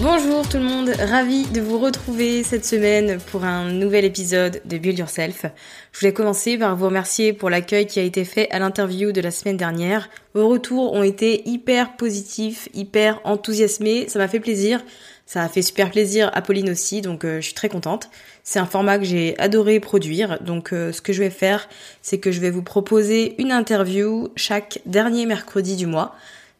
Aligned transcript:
Bonjour 0.00 0.48
tout 0.48 0.56
le 0.56 0.64
monde, 0.64 0.88
ravi 0.88 1.44
de 1.46 1.60
vous 1.60 1.78
retrouver 1.78 2.42
cette 2.42 2.64
semaine 2.64 3.18
pour 3.30 3.44
un 3.44 3.70
nouvel 3.70 4.04
épisode 4.04 4.60
de 4.64 4.78
Build 4.78 4.98
Yourself. 4.98 5.46
Je 5.92 6.00
voulais 6.00 6.12
commencer 6.12 6.58
par 6.58 6.74
vous 6.76 6.86
remercier 6.86 7.32
pour 7.32 7.50
l'accueil 7.50 7.86
qui 7.86 8.00
a 8.00 8.02
été 8.02 8.24
fait 8.24 8.50
à 8.50 8.58
l'interview 8.58 9.12
de 9.12 9.20
la 9.20 9.30
semaine 9.30 9.56
dernière. 9.56 10.08
Vos 10.34 10.48
retours 10.48 10.92
ont 10.92 11.02
été 11.02 11.48
hyper 11.48 11.96
positifs, 11.96 12.68
hyper 12.74 13.20
enthousiasmés, 13.24 14.08
ça 14.08 14.18
m'a 14.18 14.28
fait 14.28 14.40
plaisir. 14.40 14.80
Ça 15.32 15.42
a 15.42 15.48
fait 15.48 15.62
super 15.62 15.90
plaisir 15.90 16.30
à 16.34 16.42
Pauline 16.42 16.68
aussi, 16.68 17.00
donc 17.00 17.24
euh, 17.24 17.36
je 17.36 17.46
suis 17.46 17.54
très 17.54 17.68
contente. 17.68 18.10
C'est 18.42 18.58
un 18.58 18.66
format 18.66 18.98
que 18.98 19.04
j'ai 19.04 19.38
adoré 19.38 19.80
produire, 19.80 20.42
donc 20.42 20.72
euh, 20.72 20.92
ce 20.92 21.00
que 21.00 21.12
je 21.12 21.22
vais 21.22 21.30
faire, 21.30 21.68
c'est 22.02 22.18
que 22.18 22.32
je 22.32 22.40
vais 22.40 22.50
vous 22.50 22.62
proposer 22.62 23.40
une 23.40 23.52
interview 23.52 24.28
chaque 24.36 24.80
dernier 24.84 25.24
mercredi 25.24 25.76
du 25.76 25.86
mois. 25.86 26.14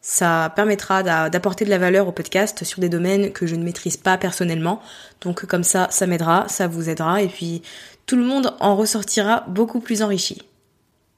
Ça 0.05 0.51
permettra 0.53 1.01
d'apporter 1.29 1.63
de 1.63 1.69
la 1.69 1.77
valeur 1.77 2.09
au 2.09 2.11
podcast 2.11 2.65
sur 2.65 2.81
des 2.81 2.89
domaines 2.89 3.31
que 3.31 3.47
je 3.47 3.55
ne 3.55 3.63
maîtrise 3.63 3.95
pas 3.95 4.17
personnellement. 4.17 4.81
Donc 5.21 5.45
comme 5.45 5.63
ça, 5.63 5.87
ça 5.91 6.07
m'aidera, 6.07 6.45
ça 6.49 6.67
vous 6.67 6.89
aidera 6.89 7.21
et 7.21 7.29
puis 7.29 7.61
tout 8.05 8.17
le 8.17 8.25
monde 8.25 8.53
en 8.59 8.75
ressortira 8.75 9.45
beaucoup 9.47 9.79
plus 9.79 10.01
enrichi. 10.01 10.41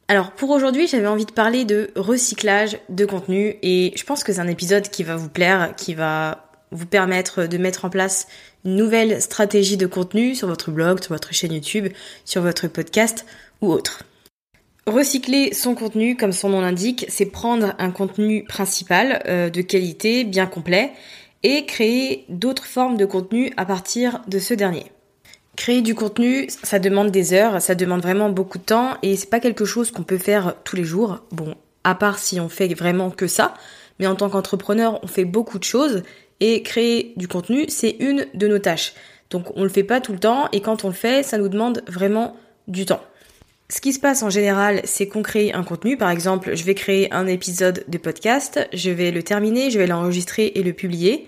Alors 0.07 0.29
pour 0.29 0.51
aujourd'hui, 0.51 0.85
j'avais 0.85 1.07
envie 1.07 1.25
de 1.25 1.31
parler 1.31 1.66
de 1.66 1.90
recyclage 1.95 2.78
de 2.90 3.06
contenu 3.06 3.56
et 3.63 3.91
je 3.95 4.03
pense 4.03 4.24
que 4.24 4.31
c'est 4.31 4.40
un 4.40 4.47
épisode 4.47 4.88
qui 4.90 5.01
va 5.01 5.16
vous 5.16 5.29
plaire, 5.29 5.74
qui 5.75 5.95
va 5.95 6.47
vous 6.69 6.85
permettre 6.85 7.47
de 7.47 7.57
mettre 7.57 7.85
en 7.85 7.90
place 7.90 8.28
une 8.66 8.75
nouvelle 8.75 9.19
stratégie 9.19 9.78
de 9.78 9.88
contenu 9.88 10.35
sur 10.35 10.47
votre 10.47 10.69
blog, 10.69 11.01
sur 11.01 11.13
votre 11.13 11.34
chaîne 11.34 11.53
YouTube, 11.53 11.88
sur 12.24 12.44
votre 12.44 12.68
podcast 12.68 13.25
ou 13.62 13.72
autre. 13.72 14.03
Recycler 14.88 15.51
son 15.56 15.73
contenu, 15.73 16.16
comme 16.16 16.31
son 16.31 16.50
nom 16.50 16.62
l'indique, 16.62 17.07
c'est 17.09 17.25
prendre 17.25 17.73
un 17.79 17.90
contenu 17.90 18.44
principal 18.44 19.23
euh, 19.28 19.50
de 19.50 19.62
qualité, 19.62 20.23
bien 20.23 20.46
complet, 20.46 20.91
et 21.41 21.66
créer 21.66 22.23
d'autres 22.29 22.66
formes 22.66 22.95
de 22.95 23.06
contenu 23.06 23.51
à 23.57 23.66
partir 23.66 24.22
de 24.28 24.38
ce 24.38 24.53
dernier. 24.53 24.91
Créer 25.56 25.81
du 25.81 25.95
contenu, 25.95 26.45
ça 26.50 26.78
demande 26.78 27.09
des 27.09 27.34
heures, 27.34 27.63
ça 27.63 27.74
demande 27.74 28.03
vraiment 28.03 28.29
beaucoup 28.29 28.59
de 28.59 28.63
temps, 28.63 28.91
et 29.01 29.16
c'est 29.16 29.29
pas 29.29 29.40
quelque 29.40 29.66
chose 29.66 29.90
qu'on 29.90 30.03
peut 30.03 30.19
faire 30.19 30.53
tous 30.63 30.75
les 30.75 30.84
jours. 30.84 31.19
Bon, 31.31 31.56
à 31.84 31.95
part 31.95 32.19
si 32.19 32.40
on 32.40 32.47
fait 32.47 32.72
vraiment 32.75 33.09
que 33.09 33.25
ça, 33.25 33.56
mais 33.97 34.06
en 34.06 34.16
tant 34.16 34.29
qu'entrepreneur, 34.29 35.00
on 35.01 35.07
fait 35.07 35.25
beaucoup 35.25 35.57
de 35.57 35.63
choses, 35.63 36.03
et 36.41 36.62
créer 36.62 37.13
du 37.16 37.28
contenu, 37.28 37.66
c'est 37.69 37.95
une 38.00 38.28
de 38.35 38.47
nos 38.47 38.59
tâches. 38.59 38.94
Donc 39.31 39.45
on 39.56 39.63
le 39.63 39.69
fait 39.69 39.84
pas 39.84 40.00
tout 40.00 40.13
le 40.13 40.19
temps, 40.19 40.47
et 40.51 40.62
quand 40.62 40.85
on 40.85 40.90
le 40.90 40.94
fait, 40.94 41.24
ça 41.24 41.40
nous 41.40 41.50
demande 41.50 41.81
vraiment 41.88 42.38
du 42.68 42.85
temps. 42.85 43.01
Ce 43.68 43.81
qui 43.81 43.94
se 43.94 44.00
passe 44.00 44.22
en 44.22 44.30
général, 44.30 44.81
c'est 44.84 45.08
qu'on 45.08 45.24
crée 45.24 45.52
un 45.52 45.64
contenu. 45.64 45.98
Par 45.98 46.12
exemple, 46.12 46.56
je 46.56 46.64
vais 46.64 46.76
créer 46.76 47.12
un 47.12 47.26
épisode 47.26 47.84
de 47.88 47.98
podcast, 47.98 48.68
je 48.74 48.92
vais 48.92 49.09
le 49.09 49.24
terminer, 49.24 49.72
je 49.72 49.80
vais 49.80 49.88
l'enregistrer 49.88 50.52
et 50.53 50.62
le 50.62 50.72
publier. 50.72 51.28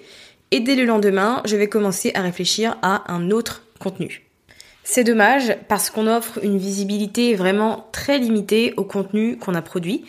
Et 0.52 0.60
dès 0.60 0.76
le 0.76 0.86
lendemain, 0.86 1.42
je 1.46 1.56
vais 1.56 1.68
commencer 1.68 2.12
à 2.14 2.22
réfléchir 2.22 2.78
à 2.84 3.12
un 3.12 3.32
autre 3.32 3.64
contenu. 3.80 4.24
C'est 4.84 5.04
dommage 5.04 5.58
parce 5.68 5.90
qu'on 5.90 6.08
offre 6.08 6.40
une 6.44 6.58
visibilité 6.58 7.36
vraiment 7.36 7.88
très 7.92 8.20
limitée 8.20 8.74
au 8.78 8.86
contenu 8.86 9.38
qu'on 9.38 9.56
a 9.56 9.62
produit 9.62 10.06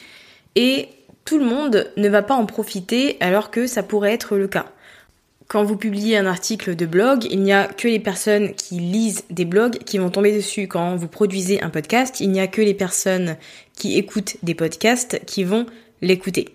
et 0.55 0.88
tout 1.25 1.38
le 1.38 1.44
monde 1.44 1.91
ne 1.97 2.09
va 2.09 2.22
pas 2.22 2.34
en 2.34 2.47
profiter 2.47 3.17
alors 3.21 3.50
que 3.50 3.67
ça 3.67 3.83
pourrait 3.83 4.12
être 4.12 4.37
le 4.37 4.47
cas. 4.49 4.67
Quand 5.48 5.64
vous 5.64 5.78
publiez 5.78 6.19
un 6.19 6.26
article 6.26 6.76
de 6.76 6.84
blog, 6.84 7.25
il 7.31 7.41
n'y 7.41 7.54
a 7.54 7.69
que 7.69 7.88
les 7.88 8.00
personnes 8.00 8.53
qui 8.53 8.75
lisent 8.75 9.25
des 9.31 9.47
blogs 9.47 9.78
qui 9.78 9.97
vont 9.97 10.10
tomber 10.10 10.36
dessus. 10.36 10.69
Quand 10.69 10.94
vous 10.94 11.09
produisez 11.09 11.62
un 11.62 11.70
podcast, 11.70 12.20
il 12.20 12.31
n'y 12.31 12.41
a 12.41 12.47
que 12.47 12.60
les 12.60 12.75
personnes 12.75 13.38
qui 13.75 13.97
écoutent 13.97 14.37
des 14.42 14.54
podcasts 14.54 15.25
qui 15.25 15.44
vont 15.44 15.64
l'écouter. 16.03 16.50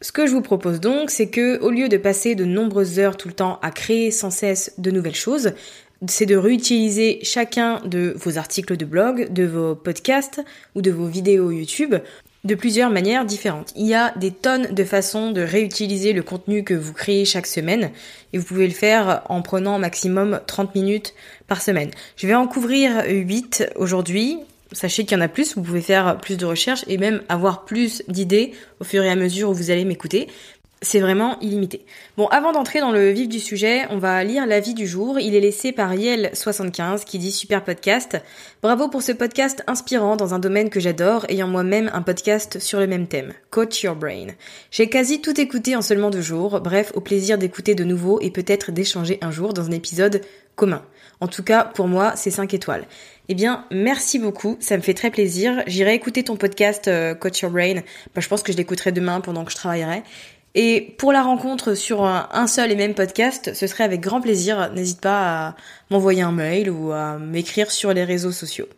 Ce 0.00 0.10
que 0.10 0.26
je 0.26 0.32
vous 0.32 0.42
propose 0.42 0.80
donc, 0.80 1.10
c'est 1.10 1.28
que 1.28 1.60
au 1.60 1.70
lieu 1.70 1.88
de 1.88 1.96
passer 1.96 2.34
de 2.34 2.44
nombreuses 2.44 2.98
heures 2.98 3.16
tout 3.16 3.28
le 3.28 3.34
temps 3.34 3.60
à 3.62 3.70
créer 3.70 4.10
sans 4.10 4.30
cesse 4.30 4.74
de 4.78 4.90
nouvelles 4.90 5.14
choses, 5.14 5.52
c'est 6.08 6.26
de 6.26 6.36
réutiliser 6.36 7.20
chacun 7.22 7.80
de 7.84 8.14
vos 8.16 8.36
articles 8.36 8.76
de 8.76 8.84
blog, 8.84 9.32
de 9.32 9.44
vos 9.44 9.76
podcasts 9.76 10.42
ou 10.74 10.82
de 10.82 10.90
vos 10.90 11.06
vidéos 11.06 11.52
YouTube 11.52 11.94
de 12.44 12.54
plusieurs 12.54 12.90
manières 12.90 13.24
différentes. 13.24 13.72
Il 13.74 13.86
y 13.86 13.94
a 13.94 14.12
des 14.16 14.30
tonnes 14.30 14.68
de 14.72 14.84
façons 14.84 15.30
de 15.30 15.40
réutiliser 15.40 16.12
le 16.12 16.22
contenu 16.22 16.62
que 16.62 16.74
vous 16.74 16.92
créez 16.92 17.24
chaque 17.24 17.46
semaine 17.46 17.90
et 18.32 18.38
vous 18.38 18.44
pouvez 18.44 18.66
le 18.66 18.74
faire 18.74 19.22
en 19.28 19.42
prenant 19.42 19.78
maximum 19.78 20.40
30 20.46 20.74
minutes 20.74 21.14
par 21.46 21.62
semaine. 21.62 21.90
Je 22.16 22.26
vais 22.26 22.34
en 22.34 22.46
couvrir 22.46 23.04
8 23.08 23.72
aujourd'hui. 23.76 24.38
Sachez 24.72 25.04
qu'il 25.04 25.16
y 25.16 25.20
en 25.20 25.24
a 25.24 25.28
plus, 25.28 25.54
vous 25.54 25.62
pouvez 25.62 25.80
faire 25.80 26.18
plus 26.18 26.36
de 26.36 26.44
recherches 26.44 26.84
et 26.88 26.98
même 26.98 27.22
avoir 27.28 27.64
plus 27.64 28.02
d'idées 28.08 28.52
au 28.80 28.84
fur 28.84 29.02
et 29.02 29.10
à 29.10 29.16
mesure 29.16 29.50
où 29.50 29.54
vous 29.54 29.70
allez 29.70 29.84
m'écouter 29.84 30.28
c'est 30.84 31.00
vraiment 31.00 31.38
illimité. 31.40 31.84
Bon, 32.16 32.26
avant 32.28 32.52
d'entrer 32.52 32.78
dans 32.78 32.92
le 32.92 33.10
vif 33.10 33.28
du 33.28 33.40
sujet, 33.40 33.86
on 33.90 33.98
va 33.98 34.22
lire 34.22 34.46
l'avis 34.46 34.74
du 34.74 34.86
jour. 34.86 35.18
Il 35.18 35.34
est 35.34 35.40
laissé 35.40 35.72
par 35.72 35.94
Yel75 35.94 37.04
qui 37.04 37.18
dit 37.18 37.32
super 37.32 37.64
podcast. 37.64 38.16
Bravo 38.62 38.88
pour 38.88 39.02
ce 39.02 39.12
podcast 39.12 39.64
inspirant 39.66 40.14
dans 40.14 40.34
un 40.34 40.38
domaine 40.38 40.70
que 40.70 40.80
j'adore, 40.80 41.24
ayant 41.28 41.48
moi-même 41.48 41.90
un 41.92 42.02
podcast 42.02 42.60
sur 42.60 42.78
le 42.78 42.86
même 42.86 43.08
thème. 43.08 43.32
Coach 43.50 43.82
Your 43.82 43.96
Brain. 43.96 44.28
J'ai 44.70 44.88
quasi 44.88 45.20
tout 45.20 45.40
écouté 45.40 45.74
en 45.74 45.82
seulement 45.82 46.10
deux 46.10 46.20
jours. 46.20 46.60
Bref, 46.60 46.92
au 46.94 47.00
plaisir 47.00 47.38
d'écouter 47.38 47.74
de 47.74 47.84
nouveau 47.84 48.20
et 48.20 48.30
peut-être 48.30 48.70
d'échanger 48.70 49.18
un 49.22 49.30
jour 49.30 49.54
dans 49.54 49.66
un 49.66 49.72
épisode 49.72 50.20
commun. 50.54 50.82
En 51.20 51.28
tout 51.28 51.42
cas, 51.42 51.64
pour 51.64 51.88
moi, 51.88 52.12
c'est 52.16 52.30
5 52.30 52.52
étoiles. 52.54 52.86
Eh 53.28 53.34
bien, 53.34 53.64
merci 53.70 54.18
beaucoup, 54.18 54.58
ça 54.60 54.76
me 54.76 54.82
fait 54.82 54.92
très 54.92 55.10
plaisir. 55.10 55.62
J'irai 55.66 55.94
écouter 55.94 56.24
ton 56.24 56.36
podcast 56.36 56.88
euh, 56.88 57.14
Coach 57.14 57.40
Your 57.40 57.50
Brain. 57.50 57.76
Bah, 58.14 58.20
je 58.20 58.28
pense 58.28 58.42
que 58.42 58.52
je 58.52 58.58
l'écouterai 58.58 58.92
demain 58.92 59.22
pendant 59.22 59.46
que 59.46 59.50
je 59.50 59.56
travaillerai. 59.56 60.02
Et 60.54 60.94
pour 60.98 61.12
la 61.12 61.22
rencontre 61.22 61.74
sur 61.74 62.04
un 62.04 62.46
seul 62.46 62.70
et 62.70 62.76
même 62.76 62.94
podcast, 62.94 63.52
ce 63.54 63.66
serait 63.66 63.84
avec 63.84 64.00
grand 64.00 64.20
plaisir. 64.20 64.70
N'hésite 64.72 65.00
pas 65.00 65.48
à 65.48 65.56
m'envoyer 65.90 66.22
un 66.22 66.32
mail 66.32 66.70
ou 66.70 66.92
à 66.92 67.18
m'écrire 67.18 67.72
sur 67.72 67.92
les 67.92 68.04
réseaux 68.04 68.30
sociaux. 68.30 68.68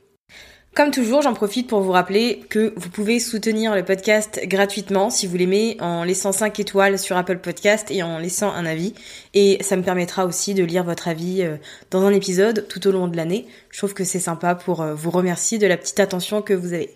Comme 0.77 0.91
toujours, 0.91 1.23
j'en 1.23 1.33
profite 1.33 1.69
pour 1.69 1.81
vous 1.81 1.93
rappeler 1.93 2.45
que 2.51 2.75
vous 2.77 2.91
pouvez 2.91 3.19
soutenir 3.19 3.75
le 3.75 3.83
podcast 3.83 4.41
gratuitement 4.45 5.09
si 5.09 5.27
vous 5.27 5.35
l'aimez 5.39 5.79
en 5.81 6.05
laissant 6.05 6.33
5 6.33 6.61
étoiles 6.61 6.99
sur 6.99 7.17
Apple 7.17 7.39
Podcast 7.39 7.91
et 7.91 8.03
en 8.03 8.19
laissant 8.19 8.53
un 8.53 8.67
avis. 8.67 8.93
Et 9.33 9.57
ça 9.63 9.77
me 9.77 9.83
permettra 9.83 10.27
aussi 10.27 10.53
de 10.53 10.63
lire 10.63 10.85
votre 10.85 11.09
avis 11.09 11.41
euh, 11.41 11.57
dans 11.91 12.05
un 12.05 12.13
épisode 12.13 12.69
tout 12.69 12.87
au 12.87 12.93
long 12.93 13.09
de 13.09 13.17
l'année. 13.17 13.47
Je 13.71 13.79
trouve 13.79 13.95
que 13.95 14.05
c'est 14.05 14.19
sympa 14.19 14.55
pour 14.55 14.83
euh, 14.83 14.93
vous 14.95 15.11
remercier 15.11 15.57
de 15.57 15.67
la 15.67 15.79
petite 15.79 15.99
attention 15.99 16.43
que 16.43 16.53
vous 16.53 16.75
avez. 16.75 16.95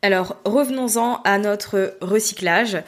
Alors 0.00 0.36
revenons-en 0.46 1.20
à 1.24 1.38
notre 1.38 1.98
recyclage. 2.00 2.78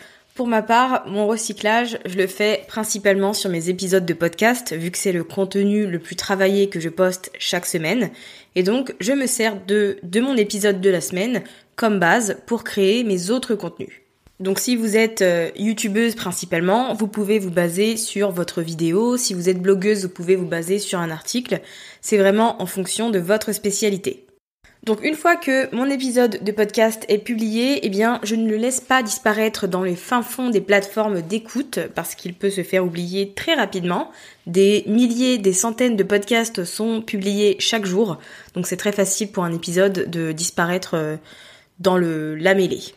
Pour 0.40 0.48
ma 0.48 0.62
part, 0.62 1.04
mon 1.06 1.26
recyclage, 1.26 1.98
je 2.06 2.16
le 2.16 2.26
fais 2.26 2.64
principalement 2.66 3.34
sur 3.34 3.50
mes 3.50 3.68
épisodes 3.68 4.06
de 4.06 4.14
podcast, 4.14 4.74
vu 4.74 4.90
que 4.90 4.96
c'est 4.96 5.12
le 5.12 5.22
contenu 5.22 5.86
le 5.86 5.98
plus 5.98 6.16
travaillé 6.16 6.70
que 6.70 6.80
je 6.80 6.88
poste 6.88 7.30
chaque 7.38 7.66
semaine. 7.66 8.08
Et 8.54 8.62
donc, 8.62 8.94
je 9.00 9.12
me 9.12 9.26
sers 9.26 9.62
de, 9.66 9.98
de 10.02 10.20
mon 10.22 10.38
épisode 10.38 10.80
de 10.80 10.88
la 10.88 11.02
semaine 11.02 11.42
comme 11.76 11.98
base 11.98 12.38
pour 12.46 12.64
créer 12.64 13.04
mes 13.04 13.28
autres 13.28 13.54
contenus. 13.54 14.00
Donc 14.38 14.60
si 14.60 14.76
vous 14.76 14.96
êtes 14.96 15.20
euh, 15.20 15.50
youtubeuse 15.56 16.14
principalement, 16.14 16.94
vous 16.94 17.06
pouvez 17.06 17.38
vous 17.38 17.50
baser 17.50 17.98
sur 17.98 18.30
votre 18.30 18.62
vidéo. 18.62 19.18
Si 19.18 19.34
vous 19.34 19.50
êtes 19.50 19.60
blogueuse, 19.60 20.04
vous 20.04 20.08
pouvez 20.08 20.36
vous 20.36 20.46
baser 20.46 20.78
sur 20.78 21.00
un 21.00 21.10
article. 21.10 21.60
C'est 22.00 22.16
vraiment 22.16 22.62
en 22.62 22.66
fonction 22.66 23.10
de 23.10 23.18
votre 23.18 23.52
spécialité. 23.52 24.24
Donc 24.84 25.04
une 25.04 25.14
fois 25.14 25.36
que 25.36 25.74
mon 25.74 25.90
épisode 25.90 26.42
de 26.42 26.52
podcast 26.52 27.04
est 27.08 27.18
publié, 27.18 27.80
eh 27.82 27.90
bien 27.90 28.18
je 28.22 28.34
ne 28.34 28.48
le 28.48 28.56
laisse 28.56 28.80
pas 28.80 29.02
disparaître 29.02 29.66
dans 29.66 29.82
les 29.82 29.94
fins 29.94 30.22
fonds 30.22 30.48
des 30.48 30.62
plateformes 30.62 31.20
d'écoute 31.20 31.80
parce 31.94 32.14
qu'il 32.14 32.32
peut 32.32 32.48
se 32.48 32.62
faire 32.62 32.84
oublier 32.84 33.34
très 33.34 33.54
rapidement. 33.54 34.10
Des 34.46 34.84
milliers, 34.86 35.36
des 35.36 35.52
centaines 35.52 35.96
de 35.96 36.02
podcasts 36.02 36.64
sont 36.64 37.02
publiés 37.02 37.56
chaque 37.58 37.84
jour, 37.84 38.18
donc 38.54 38.66
c'est 38.66 38.78
très 38.78 38.92
facile 38.92 39.30
pour 39.30 39.44
un 39.44 39.52
épisode 39.52 40.08
de 40.08 40.32
disparaître 40.32 40.94
euh, 40.94 41.16
dans 41.78 41.98
la 41.98 42.54
mêlée. 42.54 42.94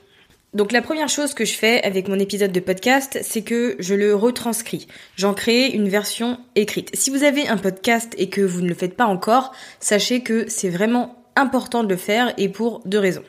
Donc 0.53 0.71
la 0.71 0.81
première 0.81 1.09
chose 1.09 1.33
que 1.33 1.45
je 1.45 1.55
fais 1.55 1.83
avec 1.83 2.07
mon 2.07 2.19
épisode 2.19 2.51
de 2.51 2.59
podcast, 2.59 3.19
c'est 3.23 3.41
que 3.41 3.75
je 3.79 3.95
le 3.95 4.15
retranscris. 4.15 4.87
J'en 5.17 5.33
crée 5.33 5.67
une 5.67 5.89
version 5.89 6.37
écrite. 6.55 6.91
Si 6.93 7.09
vous 7.09 7.23
avez 7.23 7.47
un 7.47 7.57
podcast 7.57 8.13
et 8.17 8.29
que 8.29 8.41
vous 8.41 8.61
ne 8.61 8.69
le 8.69 8.75
faites 8.75 8.95
pas 8.95 9.07
encore, 9.07 9.51
sachez 9.79 10.21
que 10.21 10.45
c'est 10.47 10.69
vraiment 10.69 11.22
important 11.35 11.83
de 11.83 11.89
le 11.89 11.97
faire 11.97 12.33
et 12.37 12.49
pour 12.49 12.81
deux 12.85 12.99
raisons. 12.99 13.23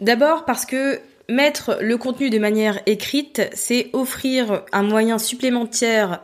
D'abord 0.00 0.44
parce 0.44 0.66
que 0.66 1.00
mettre 1.28 1.78
le 1.80 1.96
contenu 1.96 2.30
de 2.30 2.38
manière 2.38 2.80
écrite, 2.86 3.42
c'est 3.54 3.90
offrir 3.92 4.62
un 4.72 4.82
moyen 4.82 5.18
supplémentaire 5.18 6.22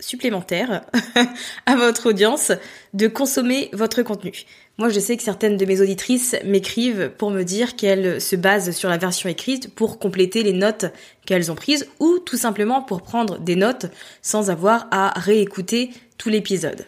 supplémentaire 0.00 0.84
à 1.66 1.76
votre 1.76 2.08
audience 2.08 2.52
de 2.92 3.06
consommer 3.06 3.70
votre 3.72 4.02
contenu. 4.02 4.32
Moi, 4.78 4.88
je 4.88 4.98
sais 4.98 5.16
que 5.16 5.22
certaines 5.22 5.56
de 5.56 5.64
mes 5.64 5.80
auditrices 5.80 6.34
m'écrivent 6.44 7.12
pour 7.16 7.30
me 7.30 7.44
dire 7.44 7.76
qu'elles 7.76 8.20
se 8.20 8.36
basent 8.36 8.72
sur 8.72 8.88
la 8.88 8.96
version 8.96 9.28
écrite 9.28 9.72
pour 9.74 9.98
compléter 9.98 10.42
les 10.42 10.52
notes 10.52 10.86
qu'elles 11.24 11.52
ont 11.52 11.54
prises 11.54 11.88
ou 12.00 12.18
tout 12.18 12.36
simplement 12.36 12.82
pour 12.82 13.02
prendre 13.02 13.38
des 13.38 13.56
notes 13.56 13.86
sans 14.22 14.50
avoir 14.50 14.88
à 14.90 15.10
réécouter 15.20 15.90
tout 16.18 16.30
l'épisode. 16.30 16.86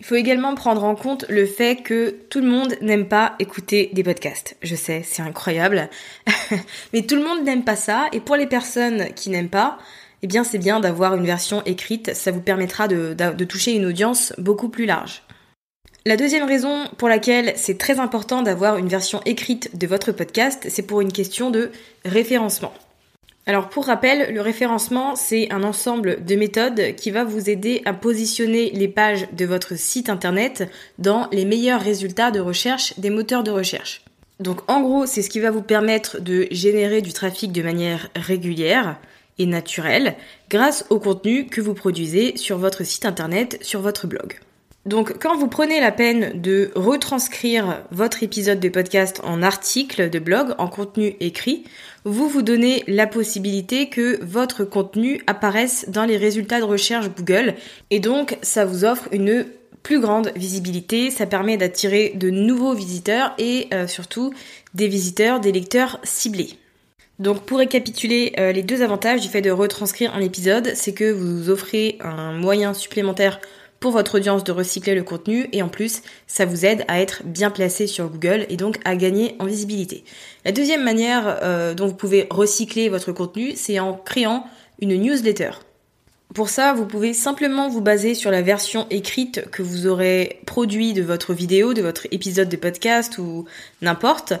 Il 0.00 0.06
faut 0.06 0.16
également 0.16 0.54
prendre 0.54 0.84
en 0.84 0.96
compte 0.96 1.24
le 1.28 1.46
fait 1.46 1.76
que 1.76 2.10
tout 2.28 2.40
le 2.40 2.48
monde 2.48 2.76
n'aime 2.80 3.06
pas 3.06 3.36
écouter 3.38 3.90
des 3.92 4.02
podcasts. 4.02 4.56
Je 4.62 4.74
sais, 4.74 5.02
c'est 5.04 5.22
incroyable. 5.22 5.88
Mais 6.92 7.02
tout 7.02 7.14
le 7.16 7.24
monde 7.24 7.44
n'aime 7.44 7.64
pas 7.64 7.76
ça. 7.76 8.06
Et 8.12 8.20
pour 8.20 8.36
les 8.36 8.46
personnes 8.46 9.12
qui 9.14 9.30
n'aiment 9.30 9.48
pas, 9.48 9.78
eh 10.22 10.26
bien 10.26 10.42
c'est 10.42 10.58
bien 10.58 10.80
d'avoir 10.80 11.14
une 11.14 11.26
version 11.26 11.62
écrite. 11.64 12.14
Ça 12.14 12.32
vous 12.32 12.40
permettra 12.40 12.88
de, 12.88 13.44
toucher 13.44 13.72
une 13.72 13.86
audience 13.86 14.32
beaucoup 14.38 14.68
plus 14.68 14.86
large. 14.86 15.22
La 16.06 16.16
deuxième 16.16 16.44
raison 16.44 16.84
pour 16.98 17.08
laquelle 17.08 17.54
c'est 17.56 17.78
très 17.78 17.98
important 17.98 18.42
d'avoir 18.42 18.76
une 18.76 18.88
version 18.88 19.22
écrite 19.24 19.78
de 19.78 19.86
votre 19.86 20.12
podcast, 20.12 20.66
c'est 20.68 20.86
pour 20.86 21.00
une 21.00 21.12
question 21.12 21.50
de 21.50 21.70
référencement. 22.04 22.74
Alors 23.46 23.68
pour 23.68 23.86
rappel, 23.86 24.32
le 24.32 24.40
référencement, 24.40 25.16
c'est 25.16 25.52
un 25.52 25.64
ensemble 25.64 26.24
de 26.24 26.34
méthodes 26.34 26.94
qui 26.96 27.10
va 27.10 27.24
vous 27.24 27.50
aider 27.50 27.82
à 27.84 27.92
positionner 27.92 28.70
les 28.70 28.88
pages 28.88 29.26
de 29.32 29.44
votre 29.44 29.76
site 29.76 30.08
internet 30.08 30.70
dans 30.98 31.28
les 31.30 31.44
meilleurs 31.44 31.82
résultats 31.82 32.30
de 32.30 32.40
recherche 32.40 32.98
des 32.98 33.10
moteurs 33.10 33.42
de 33.42 33.50
recherche. 33.50 34.02
Donc 34.40 34.60
en 34.70 34.80
gros, 34.80 35.04
c'est 35.04 35.20
ce 35.20 35.28
qui 35.28 35.40
va 35.40 35.50
vous 35.50 35.62
permettre 35.62 36.20
de 36.20 36.48
générer 36.50 37.02
du 37.02 37.12
trafic 37.12 37.52
de 37.52 37.62
manière 37.62 38.08
régulière 38.16 38.96
et 39.38 39.46
naturelle 39.46 40.16
grâce 40.48 40.86
au 40.88 40.98
contenu 40.98 41.46
que 41.46 41.60
vous 41.60 41.74
produisez 41.74 42.36
sur 42.38 42.56
votre 42.56 42.82
site 42.82 43.04
internet, 43.04 43.58
sur 43.60 43.80
votre 43.80 44.06
blog. 44.06 44.38
Donc 44.86 45.18
quand 45.18 45.36
vous 45.36 45.48
prenez 45.48 45.80
la 45.80 45.92
peine 45.92 46.40
de 46.40 46.70
retranscrire 46.74 47.82
votre 47.90 48.22
épisode 48.22 48.60
de 48.60 48.68
podcast 48.68 49.20
en 49.24 49.42
article 49.42 50.10
de 50.10 50.18
blog, 50.18 50.54
en 50.58 50.68
contenu 50.68 51.16
écrit, 51.20 51.64
vous 52.04 52.28
vous 52.28 52.42
donnez 52.42 52.84
la 52.86 53.06
possibilité 53.06 53.88
que 53.88 54.22
votre 54.22 54.64
contenu 54.64 55.22
apparaisse 55.26 55.86
dans 55.88 56.04
les 56.04 56.16
résultats 56.16 56.60
de 56.60 56.64
recherche 56.64 57.08
Google 57.08 57.54
et 57.90 57.98
donc 57.98 58.36
ça 58.42 58.64
vous 58.64 58.84
offre 58.84 59.08
une 59.10 59.46
plus 59.82 60.00
grande 60.00 60.32
visibilité, 60.36 61.10
ça 61.10 61.26
permet 61.26 61.56
d'attirer 61.56 62.12
de 62.14 62.30
nouveaux 62.30 62.74
visiteurs 62.74 63.34
et 63.38 63.68
euh, 63.72 63.86
surtout 63.86 64.32
des 64.74 64.88
visiteurs, 64.88 65.40
des 65.40 65.52
lecteurs 65.52 65.98
ciblés. 66.02 66.58
Donc 67.18 67.42
pour 67.42 67.58
récapituler 67.58 68.32
euh, 68.38 68.50
les 68.50 68.62
deux 68.62 68.82
avantages 68.82 69.20
du 69.20 69.28
fait 69.28 69.42
de 69.42 69.50
retranscrire 69.50 70.14
un 70.14 70.20
épisode, 70.20 70.72
c'est 70.74 70.94
que 70.94 71.12
vous 71.12 71.50
offrez 71.50 71.98
un 72.00 72.32
moyen 72.32 72.74
supplémentaire 72.74 73.40
pour 73.84 73.92
votre 73.92 74.14
audience 74.14 74.44
de 74.44 74.50
recycler 74.50 74.94
le 74.94 75.02
contenu 75.02 75.46
et 75.52 75.60
en 75.60 75.68
plus 75.68 76.00
ça 76.26 76.46
vous 76.46 76.64
aide 76.64 76.86
à 76.88 77.02
être 77.02 77.20
bien 77.26 77.50
placé 77.50 77.86
sur 77.86 78.08
Google 78.08 78.46
et 78.48 78.56
donc 78.56 78.78
à 78.86 78.96
gagner 78.96 79.36
en 79.40 79.44
visibilité. 79.44 80.04
La 80.46 80.52
deuxième 80.52 80.82
manière 80.82 81.40
euh, 81.42 81.74
dont 81.74 81.88
vous 81.88 81.94
pouvez 81.94 82.26
recycler 82.30 82.88
votre 82.88 83.12
contenu 83.12 83.52
c'est 83.56 83.78
en 83.80 83.92
créant 83.92 84.46
une 84.80 84.96
newsletter. 84.96 85.50
Pour 86.32 86.48
ça, 86.48 86.72
vous 86.72 86.86
pouvez 86.86 87.12
simplement 87.12 87.68
vous 87.68 87.82
baser 87.82 88.14
sur 88.14 88.30
la 88.30 88.40
version 88.40 88.86
écrite 88.88 89.50
que 89.50 89.62
vous 89.62 89.86
aurez 89.86 90.40
produit 90.46 90.94
de 90.94 91.02
votre 91.02 91.34
vidéo, 91.34 91.74
de 91.74 91.82
votre 91.82 92.06
épisode 92.10 92.48
de 92.48 92.56
podcast 92.56 93.18
ou 93.18 93.44
n'importe, 93.82 94.32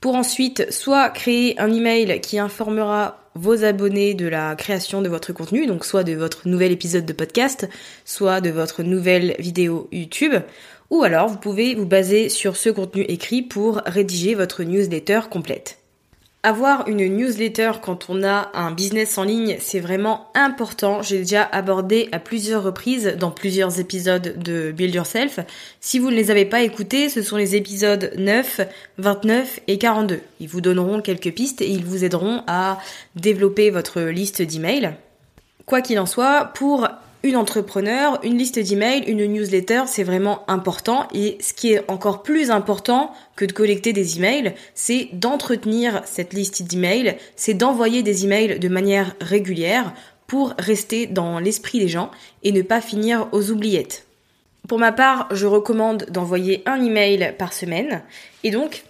pour 0.00 0.14
ensuite 0.14 0.72
soit 0.72 1.10
créer 1.10 1.58
un 1.58 1.72
email 1.72 2.20
qui 2.20 2.38
informera 2.38 3.25
vos 3.36 3.64
abonnés 3.64 4.14
de 4.14 4.26
la 4.26 4.54
création 4.56 5.02
de 5.02 5.08
votre 5.08 5.32
contenu, 5.32 5.66
donc 5.66 5.84
soit 5.84 6.04
de 6.04 6.14
votre 6.14 6.48
nouvel 6.48 6.72
épisode 6.72 7.06
de 7.06 7.12
podcast, 7.12 7.68
soit 8.04 8.40
de 8.40 8.50
votre 8.50 8.82
nouvelle 8.82 9.36
vidéo 9.38 9.88
YouTube, 9.92 10.34
ou 10.90 11.02
alors 11.02 11.28
vous 11.28 11.38
pouvez 11.38 11.74
vous 11.74 11.86
baser 11.86 12.28
sur 12.28 12.56
ce 12.56 12.70
contenu 12.70 13.02
écrit 13.02 13.42
pour 13.42 13.82
rédiger 13.86 14.34
votre 14.34 14.62
newsletter 14.62 15.20
complète. 15.30 15.85
Avoir 16.46 16.86
une 16.86 17.04
newsletter 17.08 17.72
quand 17.82 18.06
on 18.08 18.22
a 18.22 18.52
un 18.54 18.70
business 18.70 19.18
en 19.18 19.24
ligne, 19.24 19.56
c'est 19.58 19.80
vraiment 19.80 20.28
important. 20.36 21.02
J'ai 21.02 21.18
déjà 21.18 21.42
abordé 21.42 22.08
à 22.12 22.20
plusieurs 22.20 22.62
reprises 22.62 23.16
dans 23.18 23.32
plusieurs 23.32 23.80
épisodes 23.80 24.38
de 24.38 24.70
Build 24.70 24.94
Yourself. 24.94 25.40
Si 25.80 25.98
vous 25.98 26.08
ne 26.08 26.14
les 26.14 26.30
avez 26.30 26.44
pas 26.44 26.62
écoutés, 26.62 27.08
ce 27.08 27.20
sont 27.20 27.36
les 27.36 27.56
épisodes 27.56 28.12
9, 28.16 28.60
29 28.98 29.58
et 29.66 29.76
42. 29.76 30.20
Ils 30.38 30.48
vous 30.48 30.60
donneront 30.60 31.00
quelques 31.00 31.32
pistes 31.32 31.62
et 31.62 31.68
ils 31.68 31.84
vous 31.84 32.04
aideront 32.04 32.44
à 32.46 32.78
développer 33.16 33.70
votre 33.70 34.00
liste 34.02 34.40
d'emails. 34.40 34.94
Quoi 35.64 35.80
qu'il 35.80 35.98
en 35.98 36.06
soit, 36.06 36.52
pour 36.54 36.85
entrepreneur, 37.34 38.20
une 38.22 38.38
liste 38.38 38.58
d'emails, 38.58 39.04
une 39.08 39.24
newsletter, 39.26 39.84
c'est 39.86 40.04
vraiment 40.04 40.44
important. 40.48 41.08
Et 41.12 41.38
ce 41.40 41.52
qui 41.52 41.72
est 41.72 41.90
encore 41.90 42.22
plus 42.22 42.50
important 42.50 43.12
que 43.34 43.44
de 43.44 43.52
collecter 43.52 43.92
des 43.92 44.18
emails, 44.18 44.54
c'est 44.74 45.08
d'entretenir 45.12 46.02
cette 46.04 46.34
liste 46.34 46.62
d'emails, 46.62 47.16
c'est 47.34 47.54
d'envoyer 47.54 48.02
des 48.04 48.24
emails 48.24 48.60
de 48.60 48.68
manière 48.68 49.16
régulière 49.20 49.92
pour 50.26 50.54
rester 50.58 51.06
dans 51.06 51.38
l'esprit 51.38 51.78
des 51.78 51.88
gens 51.88 52.10
et 52.42 52.52
ne 52.52 52.62
pas 52.62 52.80
finir 52.80 53.28
aux 53.32 53.50
oubliettes. 53.50 54.06
Pour 54.68 54.78
ma 54.78 54.92
part, 54.92 55.28
je 55.30 55.46
recommande 55.46 56.06
d'envoyer 56.10 56.62
un 56.66 56.84
email 56.84 57.34
par 57.38 57.52
semaine 57.52 58.02
et 58.44 58.50
donc 58.50 58.84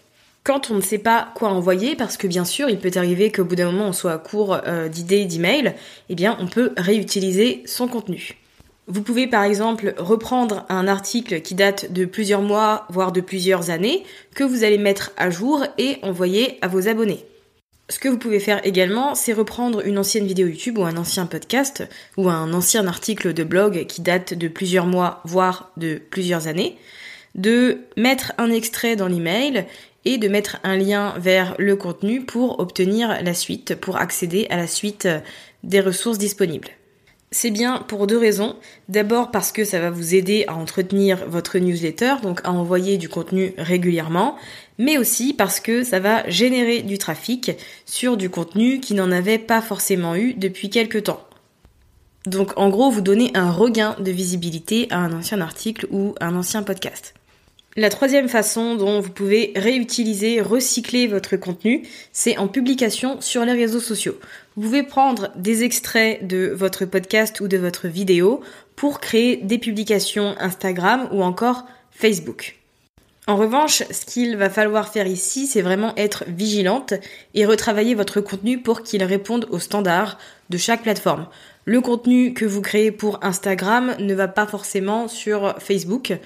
quand 0.46 0.70
on 0.70 0.74
ne 0.74 0.80
sait 0.80 0.98
pas 0.98 1.32
quoi 1.34 1.48
envoyer, 1.48 1.96
parce 1.96 2.16
que 2.16 2.28
bien 2.28 2.44
sûr, 2.44 2.70
il 2.70 2.78
peut 2.78 2.92
arriver 2.94 3.32
qu'au 3.32 3.44
bout 3.44 3.56
d'un 3.56 3.72
moment 3.72 3.88
on 3.88 3.92
soit 3.92 4.12
à 4.12 4.18
court 4.18 4.56
euh, 4.64 4.88
d'idées 4.88 5.24
d'emails, 5.24 5.74
eh 6.08 6.14
bien 6.14 6.36
on 6.38 6.46
peut 6.46 6.72
réutiliser 6.76 7.64
son 7.66 7.88
contenu. 7.88 8.36
Vous 8.86 9.02
pouvez 9.02 9.26
par 9.26 9.42
exemple 9.42 9.94
reprendre 9.98 10.64
un 10.68 10.86
article 10.86 11.40
qui 11.40 11.56
date 11.56 11.92
de 11.92 12.04
plusieurs 12.04 12.42
mois, 12.42 12.86
voire 12.90 13.10
de 13.10 13.20
plusieurs 13.20 13.70
années, 13.70 14.04
que 14.36 14.44
vous 14.44 14.62
allez 14.62 14.78
mettre 14.78 15.10
à 15.16 15.30
jour 15.30 15.64
et 15.78 15.98
envoyer 16.02 16.58
à 16.62 16.68
vos 16.68 16.86
abonnés. 16.86 17.24
Ce 17.88 17.98
que 17.98 18.08
vous 18.08 18.18
pouvez 18.18 18.38
faire 18.38 18.64
également, 18.64 19.16
c'est 19.16 19.32
reprendre 19.32 19.84
une 19.84 19.98
ancienne 19.98 20.26
vidéo 20.26 20.46
YouTube 20.46 20.78
ou 20.78 20.84
un 20.84 20.96
ancien 20.96 21.26
podcast 21.26 21.82
ou 22.16 22.28
un 22.28 22.52
ancien 22.52 22.86
article 22.86 23.32
de 23.32 23.42
blog 23.42 23.86
qui 23.86 24.00
date 24.00 24.34
de 24.34 24.46
plusieurs 24.46 24.86
mois, 24.86 25.22
voire 25.24 25.72
de 25.76 26.00
plusieurs 26.08 26.46
années, 26.46 26.76
de 27.34 27.78
mettre 27.96 28.32
un 28.38 28.50
extrait 28.50 28.94
dans 28.94 29.08
l'email 29.08 29.66
et 30.06 30.16
de 30.16 30.28
mettre 30.28 30.58
un 30.64 30.76
lien 30.76 31.14
vers 31.18 31.54
le 31.58 31.76
contenu 31.76 32.24
pour 32.24 32.60
obtenir 32.60 33.22
la 33.22 33.34
suite, 33.34 33.74
pour 33.74 33.98
accéder 33.98 34.46
à 34.48 34.56
la 34.56 34.66
suite 34.66 35.06
des 35.64 35.80
ressources 35.80 36.16
disponibles. 36.16 36.68
C'est 37.32 37.50
bien 37.50 37.84
pour 37.88 38.06
deux 38.06 38.16
raisons. 38.16 38.54
D'abord 38.88 39.32
parce 39.32 39.50
que 39.50 39.64
ça 39.64 39.80
va 39.80 39.90
vous 39.90 40.14
aider 40.14 40.44
à 40.46 40.54
entretenir 40.54 41.28
votre 41.28 41.58
newsletter, 41.58 42.14
donc 42.22 42.40
à 42.44 42.52
envoyer 42.52 42.98
du 42.98 43.08
contenu 43.08 43.52
régulièrement, 43.58 44.36
mais 44.78 44.96
aussi 44.96 45.34
parce 45.34 45.58
que 45.58 45.82
ça 45.82 45.98
va 45.98 46.28
générer 46.30 46.82
du 46.82 46.98
trafic 46.98 47.50
sur 47.84 48.16
du 48.16 48.30
contenu 48.30 48.78
qui 48.78 48.94
n'en 48.94 49.10
avait 49.10 49.38
pas 49.38 49.60
forcément 49.60 50.14
eu 50.14 50.34
depuis 50.34 50.70
quelques 50.70 51.02
temps. 51.02 51.20
Donc 52.26 52.52
en 52.56 52.70
gros, 52.70 52.90
vous 52.90 53.00
donnez 53.00 53.32
un 53.34 53.50
regain 53.50 53.96
de 53.98 54.10
visibilité 54.10 54.86
à 54.90 54.98
un 54.98 55.12
ancien 55.12 55.40
article 55.40 55.88
ou 55.90 56.14
un 56.20 56.36
ancien 56.36 56.62
podcast. 56.62 57.14
La 57.78 57.90
troisième 57.90 58.30
façon 58.30 58.74
dont 58.74 59.00
vous 59.00 59.10
pouvez 59.10 59.52
réutiliser, 59.54 60.40
recycler 60.40 61.06
votre 61.06 61.36
contenu, 61.36 61.86
c'est 62.10 62.38
en 62.38 62.48
publication 62.48 63.20
sur 63.20 63.44
les 63.44 63.52
réseaux 63.52 63.80
sociaux. 63.80 64.18
Vous 64.56 64.62
pouvez 64.62 64.82
prendre 64.82 65.30
des 65.36 65.62
extraits 65.62 66.26
de 66.26 66.54
votre 66.56 66.86
podcast 66.86 67.38
ou 67.40 67.48
de 67.48 67.58
votre 67.58 67.86
vidéo 67.86 68.40
pour 68.76 68.98
créer 68.98 69.36
des 69.36 69.58
publications 69.58 70.34
Instagram 70.38 71.06
ou 71.12 71.22
encore 71.22 71.66
Facebook. 71.90 72.56
En 73.26 73.36
revanche, 73.36 73.82
ce 73.90 74.06
qu'il 74.06 74.36
va 74.36 74.48
falloir 74.48 74.88
faire 74.90 75.06
ici, 75.06 75.46
c'est 75.46 75.60
vraiment 75.60 75.94
être 75.96 76.24
vigilante 76.28 76.94
et 77.34 77.44
retravailler 77.44 77.94
votre 77.94 78.22
contenu 78.22 78.62
pour 78.62 78.84
qu'il 78.84 79.04
réponde 79.04 79.48
aux 79.50 79.58
standards 79.58 80.16
de 80.48 80.56
chaque 80.56 80.82
plateforme. 80.82 81.26
Le 81.64 81.80
contenu 81.80 82.32
que 82.32 82.44
vous 82.44 82.62
créez 82.62 82.92
pour 82.92 83.18
Instagram 83.22 83.96
ne 83.98 84.14
va 84.14 84.28
pas 84.28 84.46
forcément 84.46 85.08
sur 85.08 85.56
Facebook 85.58 86.16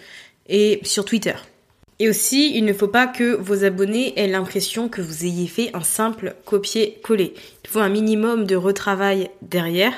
et 0.48 0.80
sur 0.82 1.04
Twitter. 1.04 1.34
Et 2.00 2.08
aussi, 2.08 2.56
il 2.56 2.64
ne 2.64 2.72
faut 2.72 2.88
pas 2.88 3.06
que 3.06 3.36
vos 3.36 3.62
abonnés 3.64 4.18
aient 4.18 4.26
l'impression 4.26 4.88
que 4.88 5.02
vous 5.02 5.26
ayez 5.26 5.46
fait 5.46 5.70
un 5.74 5.82
simple 5.82 6.34
copier-coller. 6.46 7.34
Il 7.64 7.70
faut 7.70 7.80
un 7.80 7.90
minimum 7.90 8.46
de 8.46 8.56
retravail 8.56 9.28
derrière. 9.42 9.92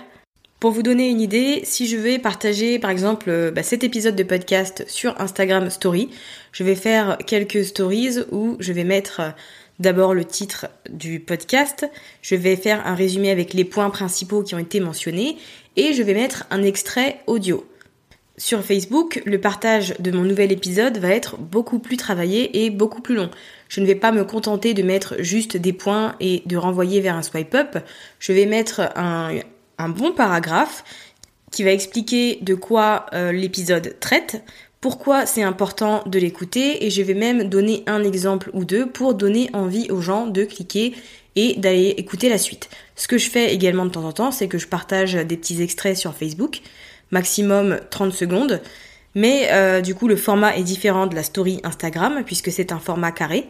Pour 0.59 0.73
vous 0.73 0.83
donner 0.83 1.09
une 1.09 1.21
idée, 1.21 1.61
si 1.65 1.87
je 1.87 1.97
vais 1.97 2.19
partager 2.19 2.81
par 2.81 2.91
exemple 2.91 3.31
euh, 3.31 3.51
bah, 3.53 3.63
cet 3.63 3.85
épisode 3.85 4.17
de 4.17 4.23
podcast 4.25 4.85
sur 4.89 5.21
Instagram 5.21 5.71
Story, 5.71 6.09
je 6.53 6.65
vais 6.65 6.75
faire 6.75 7.19
quelques 7.27 7.65
stories 7.65 8.19
où 8.31 8.57
je 8.59 8.73
vais 8.73 8.85
mettre 8.85 9.21
euh, 9.21 9.31
d'abord 9.79 10.15
le 10.15 10.25
titre 10.25 10.67
du 10.89 11.21
podcast, 11.21 11.89
je 12.21 12.35
vais 12.37 12.57
faire 12.57 12.87
un 12.87 12.95
résumé 12.95 13.31
avec 13.31 13.55
les 13.55 13.65
points 13.65 13.91
principaux 13.91 14.43
qui 14.43 14.55
ont 14.55 14.61
été 14.61 14.81
mentionnés 14.81 15.37
et 15.77 15.93
je 15.93 16.03
vais 16.03 16.15
mettre 16.15 16.47
un 16.51 16.63
extrait 16.63 17.21
audio. 17.27 17.65
Sur 18.39 18.65
Facebook, 18.65 19.21
le 19.27 19.39
partage 19.39 19.95
de 19.99 20.11
mon 20.11 20.23
nouvel 20.23 20.53
épisode 20.53 20.97
va 20.97 21.11
être 21.11 21.37
beaucoup 21.37 21.79
plus 21.79 21.99
travaillé 21.99 22.65
et 22.65 22.71
beaucoup 22.71 23.03
plus 23.03 23.15
long. 23.15 23.31
Je 23.69 23.81
ne 23.81 23.87
vais 23.87 23.95
pas 23.95 24.11
me 24.11 24.25
contenter 24.25 24.73
de 24.73 24.83
mettre 24.83 25.17
juste 25.19 25.59
des 25.59 25.75
points 25.75 26.15
et 26.19 26.43
de 26.47 26.57
renvoyer 26.57 27.03
vers 27.03 27.15
un 27.15 27.23
swipe 27.23 27.55
up. 27.55 27.77
Je 28.21 28.33
vais 28.33 28.47
mettre 28.47 28.81
un, 28.97 29.43
bon 29.91 30.12
paragraphe 30.12 30.83
qui 31.51 31.62
va 31.62 31.73
expliquer 31.73 32.39
de 32.41 32.55
quoi 32.55 33.05
euh, 33.12 33.33
l'épisode 33.33 33.97
traite, 34.01 34.43
pourquoi 34.81 35.27
c'est 35.27 35.43
important 35.43 36.03
de 36.07 36.19
l'écouter 36.19 36.87
et 36.87 36.91
je 36.91 37.03
vais 37.03 37.15
même 37.15 37.45
donner 37.51 37.83
un 37.87 38.03
exemple 38.03 38.51
ou 38.55 38.65
deux 38.65 38.87
pour 38.87 39.15
donner 39.15 39.51
envie 39.53 39.91
aux 39.91 40.01
gens 40.01 40.27
de 40.27 40.45
cliquer 40.45 40.95
et 41.37 41.55
d'aller 41.59 41.95
écouter 41.99 42.31
la 42.31 42.39
suite. 42.39 42.71
Ce 42.97 43.09
que 43.09 43.19
je 43.19 43.29
fais 43.29 43.55
également 43.55 43.85
de 43.85 43.91
temps 43.91 44.05
en 44.05 44.12
temps, 44.12 44.31
c'est 44.31 44.49
que 44.49 44.59
je 44.59 44.67
partage 44.67 45.15
des 45.15 45.37
petits 45.37 45.62
extraits 45.62 45.97
sur 45.97 46.15
Facebook 46.15 46.62
maximum 47.12 47.78
30 47.90 48.12
secondes. 48.12 48.61
Mais 49.14 49.49
euh, 49.52 49.81
du 49.81 49.95
coup, 49.95 50.09
le 50.09 50.16
format 50.16 50.57
est 50.57 50.62
différent 50.62 51.07
de 51.07 51.14
la 51.14 51.23
story 51.23 51.61
Instagram 51.62 52.23
puisque 52.26 52.50
c'est 52.50 52.73
un 52.73 52.78
format 52.78 53.12
carré. 53.12 53.47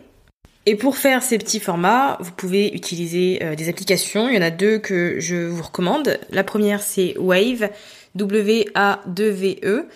Et 0.65 0.77
pour 0.77 0.97
faire 0.97 1.23
ces 1.23 1.39
petits 1.39 1.59
formats, 1.59 2.19
vous 2.21 2.31
pouvez 2.33 2.73
utiliser 2.73 3.41
euh, 3.43 3.55
des 3.57 3.69
applications. 3.69 4.29
Il 4.29 4.37
y 4.37 4.39
en 4.39 4.43
a 4.43 4.51
deux 4.51 4.79
que 4.79 5.19
je 5.19 5.35
vous 5.35 5.63
recommande. 5.63 6.19
La 6.31 6.45
première, 6.45 6.83
c'est 6.83 7.15
Wave, 7.19 7.71
W-A-2-V-E. 8.15 9.89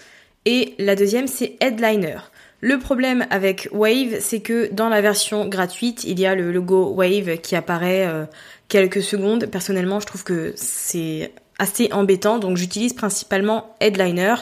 Et 0.44 0.74
la 0.78 0.96
deuxième, 0.96 1.28
c'est 1.28 1.56
Headliner. 1.60 2.18
Le 2.60 2.78
problème 2.78 3.26
avec 3.30 3.68
Wave, 3.70 4.16
c'est 4.20 4.40
que 4.40 4.68
dans 4.72 4.88
la 4.88 5.00
version 5.00 5.46
gratuite, 5.46 6.02
il 6.04 6.18
y 6.18 6.26
a 6.26 6.34
le 6.34 6.50
logo 6.50 6.94
Wave 6.94 7.38
qui 7.38 7.54
apparaît 7.54 8.06
euh, 8.06 8.24
quelques 8.68 9.02
secondes. 9.02 9.46
Personnellement, 9.46 10.00
je 10.00 10.06
trouve 10.06 10.24
que 10.24 10.52
c'est 10.56 11.32
assez 11.58 11.88
embêtant, 11.92 12.38
donc 12.38 12.56
j'utilise 12.56 12.92
principalement 12.92 13.74
Headliner 13.80 14.34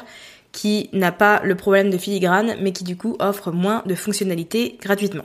qui 0.52 0.88
n'a 0.92 1.12
pas 1.12 1.40
le 1.42 1.56
problème 1.56 1.90
de 1.90 1.98
filigrane 1.98 2.56
mais 2.60 2.72
qui 2.72 2.84
du 2.84 2.96
coup 2.96 3.16
offre 3.18 3.50
moins 3.50 3.82
de 3.86 3.94
fonctionnalités 3.94 4.78
gratuitement. 4.80 5.24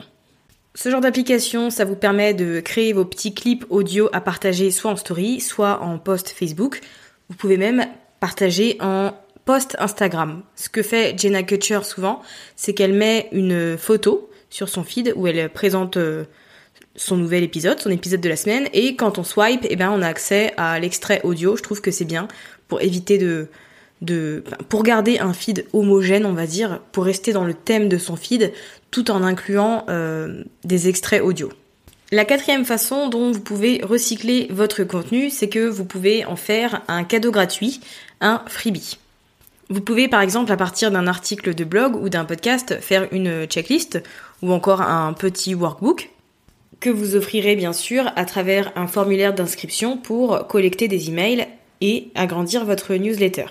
Ce 0.74 0.88
genre 0.88 1.00
d'application, 1.00 1.70
ça 1.70 1.84
vous 1.84 1.96
permet 1.96 2.32
de 2.32 2.60
créer 2.60 2.92
vos 2.92 3.04
petits 3.04 3.34
clips 3.34 3.64
audio 3.70 4.08
à 4.12 4.20
partager 4.20 4.70
soit 4.70 4.90
en 4.90 4.96
story, 4.96 5.40
soit 5.40 5.82
en 5.82 5.98
post 5.98 6.28
Facebook. 6.30 6.80
Vous 7.28 7.36
pouvez 7.36 7.56
même 7.56 7.86
partager 8.20 8.76
en 8.80 9.12
post 9.44 9.76
Instagram. 9.80 10.42
Ce 10.54 10.68
que 10.68 10.82
fait 10.82 11.18
Jenna 11.18 11.42
Kutcher 11.42 11.80
souvent, 11.82 12.22
c'est 12.54 12.72
qu'elle 12.72 12.92
met 12.92 13.28
une 13.32 13.76
photo 13.76 14.30
sur 14.48 14.68
son 14.68 14.84
feed 14.84 15.12
où 15.16 15.26
elle 15.26 15.50
présente 15.50 15.96
euh, 15.96 16.24
son 16.96 17.16
nouvel 17.16 17.44
épisode, 17.44 17.80
son 17.80 17.90
épisode 17.90 18.20
de 18.20 18.28
la 18.28 18.36
semaine, 18.36 18.68
et 18.72 18.96
quand 18.96 19.18
on 19.18 19.24
swipe, 19.24 19.66
eh 19.68 19.76
ben 19.76 19.90
on 19.90 20.02
a 20.02 20.08
accès 20.08 20.52
à 20.56 20.78
l'extrait 20.78 21.20
audio. 21.22 21.56
Je 21.56 21.62
trouve 21.62 21.80
que 21.80 21.90
c'est 21.90 22.04
bien 22.04 22.28
pour 22.68 22.80
éviter 22.80 23.18
de, 23.18 23.48
pour 24.68 24.82
garder 24.82 25.18
un 25.18 25.32
feed 25.32 25.66
homogène, 25.72 26.26
on 26.26 26.32
va 26.32 26.46
dire, 26.46 26.80
pour 26.92 27.04
rester 27.04 27.32
dans 27.32 27.44
le 27.44 27.54
thème 27.54 27.88
de 27.88 27.98
son 27.98 28.16
feed, 28.16 28.52
tout 28.90 29.10
en 29.10 29.22
incluant 29.22 29.84
euh, 29.88 30.42
des 30.64 30.88
extraits 30.88 31.22
audio. 31.22 31.50
La 32.12 32.24
quatrième 32.24 32.64
façon 32.64 33.08
dont 33.08 33.30
vous 33.30 33.40
pouvez 33.40 33.80
recycler 33.84 34.48
votre 34.50 34.82
contenu, 34.82 35.30
c'est 35.30 35.48
que 35.48 35.68
vous 35.68 35.84
pouvez 35.84 36.24
en 36.24 36.34
faire 36.34 36.82
un 36.88 37.04
cadeau 37.04 37.30
gratuit, 37.30 37.80
un 38.20 38.42
freebie. 38.48 38.98
Vous 39.68 39.80
pouvez 39.80 40.08
par 40.08 40.20
exemple 40.20 40.50
à 40.50 40.56
partir 40.56 40.90
d'un 40.90 41.06
article 41.06 41.54
de 41.54 41.62
blog 41.62 41.94
ou 41.94 42.08
d'un 42.08 42.24
podcast 42.24 42.80
faire 42.80 43.06
une 43.12 43.44
checklist 43.44 44.02
ou 44.42 44.52
encore 44.52 44.82
un 44.82 45.12
petit 45.12 45.54
workbook 45.54 46.10
que 46.80 46.90
vous 46.90 47.14
offrirez 47.14 47.56
bien 47.56 47.72
sûr 47.72 48.10
à 48.16 48.24
travers 48.24 48.72
un 48.76 48.86
formulaire 48.86 49.34
d'inscription 49.34 49.96
pour 49.96 50.46
collecter 50.48 50.88
des 50.88 51.08
emails 51.08 51.46
et 51.80 52.08
agrandir 52.14 52.64
votre 52.64 52.94
newsletter. 52.94 53.46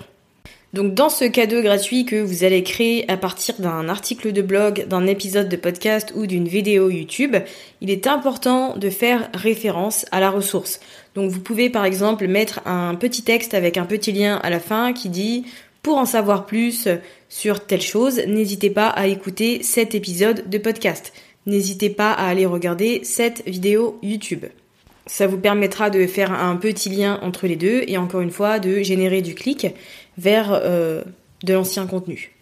Donc 0.72 0.94
dans 0.94 1.08
ce 1.08 1.24
cadeau 1.24 1.62
gratuit 1.62 2.04
que 2.04 2.20
vous 2.20 2.44
allez 2.44 2.62
créer 2.62 3.10
à 3.10 3.16
partir 3.16 3.56
d'un 3.58 3.88
article 3.88 4.32
de 4.32 4.40
blog, 4.40 4.86
d'un 4.86 5.06
épisode 5.06 5.48
de 5.48 5.56
podcast 5.56 6.12
ou 6.14 6.26
d'une 6.26 6.46
vidéo 6.46 6.90
YouTube, 6.90 7.34
il 7.80 7.90
est 7.90 8.06
important 8.06 8.76
de 8.76 8.88
faire 8.88 9.30
référence 9.34 10.06
à 10.12 10.20
la 10.20 10.30
ressource. 10.30 10.78
Donc 11.16 11.30
vous 11.32 11.40
pouvez 11.40 11.70
par 11.70 11.84
exemple 11.84 12.28
mettre 12.28 12.60
un 12.66 12.94
petit 12.94 13.22
texte 13.22 13.54
avec 13.54 13.78
un 13.78 13.84
petit 13.84 14.12
lien 14.12 14.36
à 14.36 14.50
la 14.50 14.60
fin 14.60 14.92
qui 14.92 15.08
dit 15.08 15.44
pour 15.82 15.98
en 15.98 16.04
savoir 16.04 16.46
plus 16.46 16.86
sur 17.28 17.66
telle 17.66 17.80
chose, 17.80 18.20
n'hésitez 18.28 18.70
pas 18.70 18.88
à 18.88 19.06
écouter 19.06 19.62
cet 19.62 19.94
épisode 19.94 20.48
de 20.48 20.58
podcast 20.58 21.12
n'hésitez 21.46 21.90
pas 21.90 22.12
à 22.12 22.28
aller 22.28 22.46
regarder 22.46 23.00
cette 23.04 23.46
vidéo 23.46 23.98
YouTube. 24.02 24.44
Ça 25.06 25.26
vous 25.26 25.38
permettra 25.38 25.90
de 25.90 26.06
faire 26.06 26.32
un 26.32 26.56
petit 26.56 26.88
lien 26.88 27.18
entre 27.22 27.46
les 27.46 27.56
deux 27.56 27.82
et 27.86 27.98
encore 27.98 28.20
une 28.20 28.30
fois 28.30 28.58
de 28.58 28.82
générer 28.82 29.22
du 29.22 29.34
clic 29.34 29.66
vers 30.18 30.52
euh, 30.52 31.02
de 31.42 31.54
l'ancien 31.54 31.86
contenu. 31.86 32.32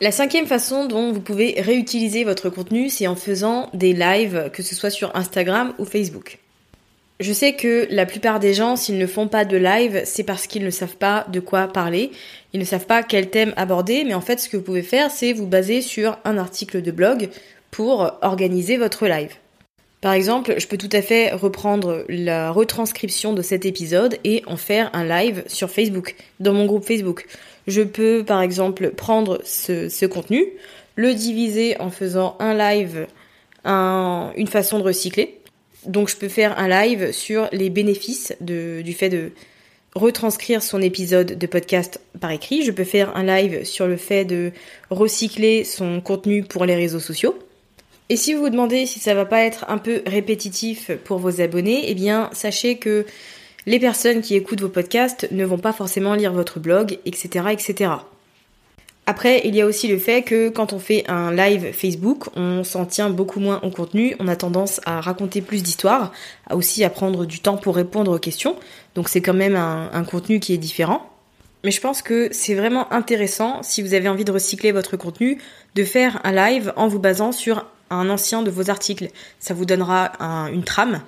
La 0.00 0.10
cinquième 0.10 0.46
façon 0.46 0.86
dont 0.86 1.12
vous 1.12 1.20
pouvez 1.20 1.54
réutiliser 1.58 2.24
votre 2.24 2.50
contenu, 2.50 2.90
c'est 2.90 3.06
en 3.06 3.16
faisant 3.16 3.70
des 3.74 3.92
lives, 3.92 4.50
que 4.52 4.62
ce 4.62 4.74
soit 4.74 4.90
sur 4.90 5.14
Instagram 5.16 5.72
ou 5.78 5.84
Facebook. 5.84 6.38
Je 7.20 7.32
sais 7.32 7.54
que 7.54 7.86
la 7.90 8.06
plupart 8.06 8.40
des 8.40 8.54
gens, 8.54 8.74
s'ils 8.74 8.98
ne 8.98 9.06
font 9.06 9.28
pas 9.28 9.44
de 9.44 9.56
live, 9.56 10.02
c'est 10.04 10.24
parce 10.24 10.48
qu'ils 10.48 10.64
ne 10.64 10.70
savent 10.70 10.96
pas 10.96 11.24
de 11.30 11.38
quoi 11.38 11.68
parler, 11.68 12.10
ils 12.52 12.58
ne 12.58 12.64
savent 12.64 12.86
pas 12.86 13.04
quel 13.04 13.30
thème 13.30 13.54
aborder, 13.56 14.02
mais 14.04 14.14
en 14.14 14.20
fait 14.20 14.40
ce 14.40 14.48
que 14.48 14.56
vous 14.56 14.64
pouvez 14.64 14.82
faire, 14.82 15.12
c'est 15.12 15.32
vous 15.32 15.46
baser 15.46 15.80
sur 15.80 16.18
un 16.24 16.38
article 16.38 16.82
de 16.82 16.90
blog 16.90 17.28
pour 17.74 18.18
organiser 18.22 18.76
votre 18.76 19.08
live. 19.08 19.32
Par 20.00 20.12
exemple, 20.12 20.54
je 20.58 20.68
peux 20.68 20.78
tout 20.78 20.90
à 20.92 21.02
fait 21.02 21.32
reprendre 21.32 22.04
la 22.08 22.52
retranscription 22.52 23.32
de 23.32 23.42
cet 23.42 23.64
épisode 23.64 24.16
et 24.22 24.44
en 24.46 24.56
faire 24.56 24.90
un 24.92 25.04
live 25.04 25.42
sur 25.48 25.68
Facebook, 25.70 26.14
dans 26.38 26.52
mon 26.52 26.66
groupe 26.66 26.84
Facebook. 26.84 27.26
Je 27.66 27.82
peux 27.82 28.22
par 28.24 28.42
exemple 28.42 28.90
prendre 28.90 29.40
ce, 29.44 30.06
contenu, 30.06 30.46
le 30.94 31.14
diviser 31.14 31.80
en 31.80 31.90
faisant 31.90 32.36
un 32.38 32.54
live, 32.54 33.08
une 33.64 34.48
façon 34.48 34.78
de 34.78 34.84
recycler. 34.84 35.40
Donc 35.84 36.08
je 36.08 36.16
peux 36.16 36.28
faire 36.28 36.56
un 36.60 36.68
live 36.68 37.10
sur 37.10 37.48
les 37.50 37.70
bénéfices 37.70 38.36
du 38.40 38.92
fait 38.92 39.08
de 39.08 39.32
retranscrire 39.96 40.62
son 40.62 40.80
épisode 40.80 41.36
de 41.36 41.46
podcast 41.48 42.00
par 42.20 42.30
écrit. 42.30 42.62
Je 42.62 42.70
peux 42.70 42.84
faire 42.84 43.16
un 43.16 43.24
live 43.24 43.64
sur 43.64 43.88
le 43.88 43.96
fait 43.96 44.24
de 44.24 44.52
recycler 44.90 45.64
son 45.64 46.00
contenu 46.00 46.44
pour 46.44 46.66
les 46.66 46.76
réseaux 46.76 47.00
sociaux. 47.00 47.36
Et 48.10 48.16
si 48.16 48.34
vous 48.34 48.42
vous 48.42 48.50
demandez 48.50 48.84
si 48.86 48.98
ça 48.98 49.14
va 49.14 49.24
pas 49.24 49.40
être 49.40 49.64
un 49.68 49.78
peu 49.78 50.02
répétitif 50.06 50.90
pour 51.04 51.18
vos 51.18 51.40
abonnés, 51.40 51.84
eh 51.88 51.94
bien 51.94 52.28
sachez 52.32 52.76
que 52.76 53.06
les 53.66 53.78
personnes 53.78 54.20
qui 54.20 54.34
écoutent 54.34 54.60
vos 54.60 54.68
podcasts 54.68 55.26
ne 55.30 55.44
vont 55.44 55.58
pas 55.58 55.72
forcément 55.72 56.14
lire 56.14 56.32
votre 56.32 56.60
blog, 56.60 56.98
etc., 57.06 57.46
etc. 57.50 57.92
Après, 59.06 59.42
il 59.44 59.54
y 59.54 59.60
a 59.60 59.66
aussi 59.66 59.88
le 59.88 59.98
fait 59.98 60.22
que 60.22 60.48
quand 60.48 60.72
on 60.72 60.78
fait 60.78 61.04
un 61.08 61.30
live 61.32 61.72
Facebook, 61.72 62.28
on 62.36 62.64
s'en 62.64 62.86
tient 62.86 63.10
beaucoup 63.10 63.40
moins 63.40 63.60
au 63.62 63.70
contenu, 63.70 64.16
on 64.18 64.28
a 64.28 64.36
tendance 64.36 64.80
à 64.86 65.00
raconter 65.00 65.42
plus 65.42 65.62
d'histoires, 65.62 66.12
à 66.46 66.56
aussi 66.56 66.84
à 66.84 66.90
prendre 66.90 67.26
du 67.26 67.40
temps 67.40 67.58
pour 67.58 67.76
répondre 67.76 68.14
aux 68.14 68.18
questions, 68.18 68.56
donc 68.94 69.08
c'est 69.10 69.20
quand 69.20 69.34
même 69.34 69.56
un, 69.56 69.90
un 69.92 70.04
contenu 70.04 70.40
qui 70.40 70.54
est 70.54 70.58
différent. 70.58 71.10
mais 71.64 71.70
je 71.70 71.80
pense 71.80 72.00
que 72.02 72.28
c'est 72.32 72.54
vraiment 72.54 72.90
intéressant, 72.92 73.62
si 73.62 73.82
vous 73.82 73.92
avez 73.92 74.08
envie 74.08 74.24
de 74.24 74.32
recycler 74.32 74.72
votre 74.72 74.96
contenu, 74.96 75.38
de 75.74 75.84
faire 75.84 76.20
un 76.24 76.32
live 76.32 76.72
en 76.76 76.88
vous 76.88 76.98
basant 76.98 77.32
sur 77.32 77.66
un 77.90 78.08
ancien 78.10 78.42
de 78.42 78.50
vos 78.50 78.70
articles. 78.70 79.08
Ça 79.40 79.54
vous 79.54 79.64
donnera 79.64 80.12
une 80.52 80.64
trame 80.64 81.02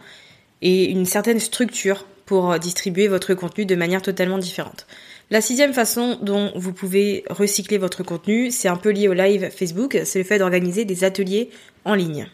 et 0.62 0.90
une 0.90 1.06
certaine 1.06 1.40
structure 1.40 2.06
pour 2.24 2.58
distribuer 2.58 3.08
votre 3.08 3.34
contenu 3.34 3.66
de 3.66 3.76
manière 3.76 4.02
totalement 4.02 4.38
différente. 4.38 4.86
La 5.30 5.40
sixième 5.40 5.72
façon 5.72 6.18
dont 6.22 6.52
vous 6.54 6.72
pouvez 6.72 7.24
recycler 7.30 7.78
votre 7.78 8.02
contenu, 8.02 8.50
c'est 8.50 8.68
un 8.68 8.76
peu 8.76 8.90
lié 8.90 9.08
au 9.08 9.12
live 9.12 9.50
Facebook, 9.50 9.98
c'est 10.04 10.18
le 10.18 10.24
fait 10.24 10.38
d'organiser 10.38 10.84
des 10.84 11.04
ateliers 11.04 11.50
en 11.84 11.94
ligne. 11.94 12.28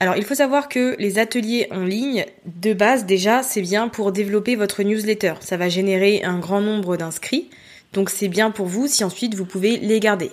Alors 0.00 0.16
il 0.16 0.24
faut 0.24 0.34
savoir 0.34 0.68
que 0.68 0.96
les 0.98 1.18
ateliers 1.18 1.68
en 1.70 1.84
ligne, 1.84 2.26
de 2.46 2.72
base 2.72 3.06
déjà, 3.06 3.42
c'est 3.42 3.62
bien 3.62 3.88
pour 3.88 4.12
développer 4.12 4.56
votre 4.56 4.82
newsletter. 4.82 5.34
Ça 5.40 5.56
va 5.56 5.68
générer 5.68 6.22
un 6.24 6.38
grand 6.38 6.60
nombre 6.60 6.96
d'inscrits, 6.96 7.48
donc 7.92 8.10
c'est 8.10 8.28
bien 8.28 8.50
pour 8.50 8.66
vous 8.66 8.86
si 8.86 9.04
ensuite 9.04 9.34
vous 9.34 9.46
pouvez 9.46 9.76
les 9.76 10.00
garder. 10.00 10.30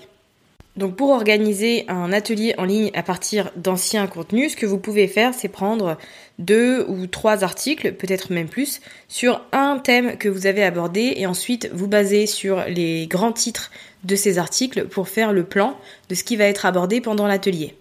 Donc 0.78 0.96
pour 0.96 1.10
organiser 1.10 1.84
un 1.90 2.14
atelier 2.14 2.56
en 2.58 2.64
ligne 2.64 2.92
à 2.94 3.04
partir 3.04 3.52
d'anciens 3.58 4.08
contenus, 4.08 4.54
ce 4.54 4.58
que 4.58 4.66
vous 4.66 4.78
pouvez 4.78 5.08
faire, 5.08 5.34
c'est 5.34 5.50
prendre 5.50 5.98
deux 6.40 6.86
ou 6.88 7.08
trois 7.08 7.44
articles, 7.44 7.94
peut-être 7.94 8.32
même 8.32 8.48
plus, 8.48 8.80
sur 9.10 9.44
un 9.52 9.80
thème 9.80 10.18
que 10.18 10.30
vous 10.30 10.48
avez 10.48 10.64
abordé 10.64 11.14
et 11.18 11.26
ensuite 11.26 11.70
vous 11.74 11.88
baser 11.88 12.26
sur 12.26 12.64
les 12.66 13.06
grands 13.08 13.34
titres 13.34 13.70
de 14.06 14.16
ces 14.16 14.38
articles 14.38 14.86
pour 14.86 15.10
faire 15.10 15.34
le 15.34 15.44
plan 15.44 15.78
de 16.10 16.16
ce 16.16 16.24
qui 16.24 16.38
va 16.38 16.46
être 16.46 16.66
abordé 16.66 17.02
pendant 17.02 17.28
l'atelier. 17.28 17.76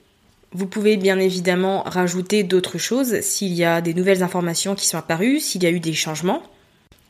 Vous 0.53 0.67
pouvez 0.67 0.97
bien 0.97 1.21
évidemment 1.21 1.85
rajouter 1.87 2.43
d'autres 2.43 2.79
choses 2.79 3.21
s'il 3.21 3.53
y 3.53 3.65
a 3.65 3.81
des 3.81 3.95
nouvelles 3.95 4.25
informations 4.25 4.75
qui 4.75 4.89
sont 4.89 4.99
apparues, 4.99 5.39
s'il 5.39 5.63
y 5.63 5.67
a 5.67 5.71
eu 5.71 5.79
des 5.79 5.93
changements. 5.93 6.43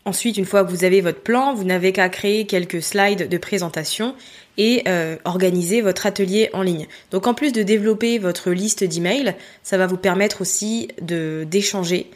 Ensuite, 0.07 0.39
une 0.39 0.47
fois 0.47 0.65
que 0.65 0.71
vous 0.71 0.85
avez 0.85 1.03
votre 1.03 1.21
plan, 1.21 1.55
vous 1.55 1.65
n'avez 1.65 1.93
qu'à 1.93 2.09
créer 2.09 2.47
quelques 2.47 2.83
slides 2.83 3.29
de 3.29 3.39
présentation 3.39 4.15
et 4.57 4.83
euh, 4.89 5.17
organiser 5.25 5.83
votre 5.83 6.07
atelier 6.07 6.49
en 6.55 6.63
ligne. 6.63 6.87
Donc 7.11 7.27
en 7.27 7.35
plus 7.35 7.53
de 7.53 7.63
développer 7.63 8.19
votre 8.19 8.51
liste 8.51 8.83
d'emails, 8.83 9.35
ça 9.63 9.77
va 9.77 9.87
vous 9.87 9.99
permettre 9.99 10.41
aussi 10.41 10.89
de 11.03 11.47
d'échanger, 11.51 12.11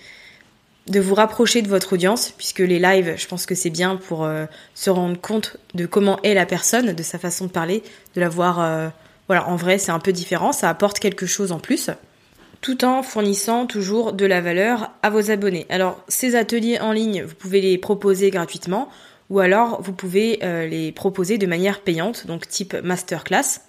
de 0.89 0.99
vous 0.99 1.15
rapprocher 1.15 1.61
de 1.61 1.69
votre 1.69 1.93
audience, 1.93 2.33
puisque 2.37 2.61
les 2.61 2.79
lives, 2.79 3.15
je 3.19 3.27
pense 3.27 3.45
que 3.45 3.55
c'est 3.55 3.71
bien 3.71 3.97
pour 3.97 4.25
euh, 4.25 4.47
se 4.75 4.89
rendre 4.89 5.21
compte 5.21 5.59
de 5.75 5.85
comment 5.85 6.19
est 6.23 6.35
la 6.35 6.47
personne, 6.47 6.95
de 6.95 7.03
sa 7.03 7.19
façon 7.19 7.47
de 7.47 7.51
parler, 7.51 7.83
de 8.15 8.21
la 8.21 8.31
voir, 8.31 8.61
euh, 8.61 8.89
voilà, 9.29 9.47
en 9.49 9.57
vrai 9.57 9.77
c'est 9.77 9.93
un 9.93 10.01
peu 10.01 10.13
différent, 10.13 10.53
ça 10.53 10.71
apporte 10.71 10.99
quelque 10.99 11.27
chose 11.27 11.53
en 11.53 11.59
plus 11.59 11.91
tout 12.65 12.87
en 12.87 13.03
fournissant 13.03 13.67
toujours 13.67 14.15
de 14.15 14.25
la 14.25 14.41
valeur 14.41 14.91
à 15.03 15.11
vos 15.11 15.31
abonnés. 15.31 15.67
Alors 15.69 16.03
ces 16.09 16.35
ateliers 16.35 16.81
en 16.81 16.93
ligne, 16.93 17.23
vous 17.23 17.35
pouvez 17.35 17.61
les 17.61 17.77
proposer 17.77 18.31
gratuitement 18.31 18.89
ou 19.29 19.41
alors 19.41 19.83
vous 19.83 19.93
pouvez 19.93 20.39
euh, 20.43 20.67
les 20.67 20.91
proposer 20.91 21.37
de 21.37 21.47
manière 21.47 21.81
payante, 21.81 22.27
donc 22.27 22.49
type 22.49 22.75
masterclass. 22.83 23.61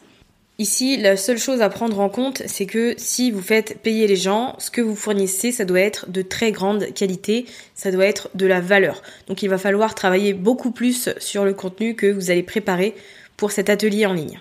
Ici, 0.60 0.96
la 0.96 1.18
seule 1.18 1.38
chose 1.38 1.62
à 1.62 1.68
prendre 1.68 2.00
en 2.00 2.08
compte, 2.08 2.42
c'est 2.46 2.66
que 2.66 2.96
si 2.96 3.32
vous 3.32 3.42
faites 3.42 3.82
payer 3.82 4.08
les 4.08 4.16
gens, 4.16 4.56
ce 4.60 4.72
que 4.72 4.80
vous 4.80 4.96
fournissez, 4.96 5.52
ça 5.52 5.66
doit 5.66 5.82
être 5.82 6.10
de 6.10 6.22
très 6.22 6.54
grande 6.54 6.94
qualité, 6.94 7.48
ça 7.74 7.92
doit 7.92 8.06
être 8.06 8.30
de 8.34 8.46
la 8.46 8.62
valeur. 8.62 9.02
Donc 9.28 9.44
il 9.44 9.50
va 9.50 9.58
falloir 9.58 9.94
travailler 9.94 10.32
beaucoup 10.32 10.72
plus 10.72 11.10
sur 11.18 11.44
le 11.44 11.54
contenu 11.54 11.96
que 11.96 12.08
vous 12.08 12.32
allez 12.32 12.44
préparer 12.44 12.96
pour 13.36 13.52
cet 13.52 13.70
atelier 13.70 14.06
en 14.06 14.14
ligne. 14.14 14.40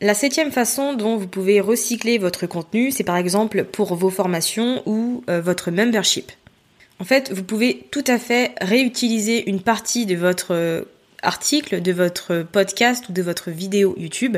La 0.00 0.14
septième 0.14 0.52
façon 0.52 0.94
dont 0.94 1.16
vous 1.16 1.26
pouvez 1.26 1.60
recycler 1.60 2.18
votre 2.18 2.46
contenu, 2.46 2.92
c'est 2.92 3.02
par 3.02 3.16
exemple 3.16 3.64
pour 3.64 3.96
vos 3.96 4.10
formations 4.10 4.80
ou 4.86 5.24
euh, 5.28 5.40
votre 5.40 5.72
membership. 5.72 6.30
En 7.00 7.04
fait, 7.04 7.32
vous 7.32 7.42
pouvez 7.42 7.86
tout 7.90 8.04
à 8.06 8.18
fait 8.18 8.54
réutiliser 8.60 9.48
une 9.50 9.60
partie 9.60 10.06
de 10.06 10.14
votre 10.14 10.54
euh, 10.54 10.82
article, 11.22 11.82
de 11.82 11.92
votre 11.92 12.46
podcast 12.52 13.08
ou 13.08 13.12
de 13.12 13.22
votre 13.22 13.50
vidéo 13.50 13.96
YouTube 13.98 14.36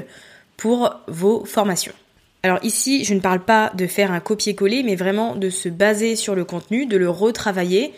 pour 0.57 0.99
vos 1.09 1.45
formations. 1.45 1.93
Alors 2.43 2.59
ici, 2.63 3.05
je 3.05 3.13
ne 3.13 3.21
parle 3.21 3.41
pas 3.41 3.71
de 3.75 3.87
faire 3.87 4.13
un 4.13 4.21
copier-coller, 4.21 4.83
mais 4.83 4.97
vraiment 4.97 5.37
de 5.37 5.51
se 5.51 5.69
baser 5.69 6.17
sur 6.17 6.35
le 6.35 6.47
contenu, 6.47 6.87
de 6.87 6.97
le 6.97 7.11
retravailler 7.11 7.93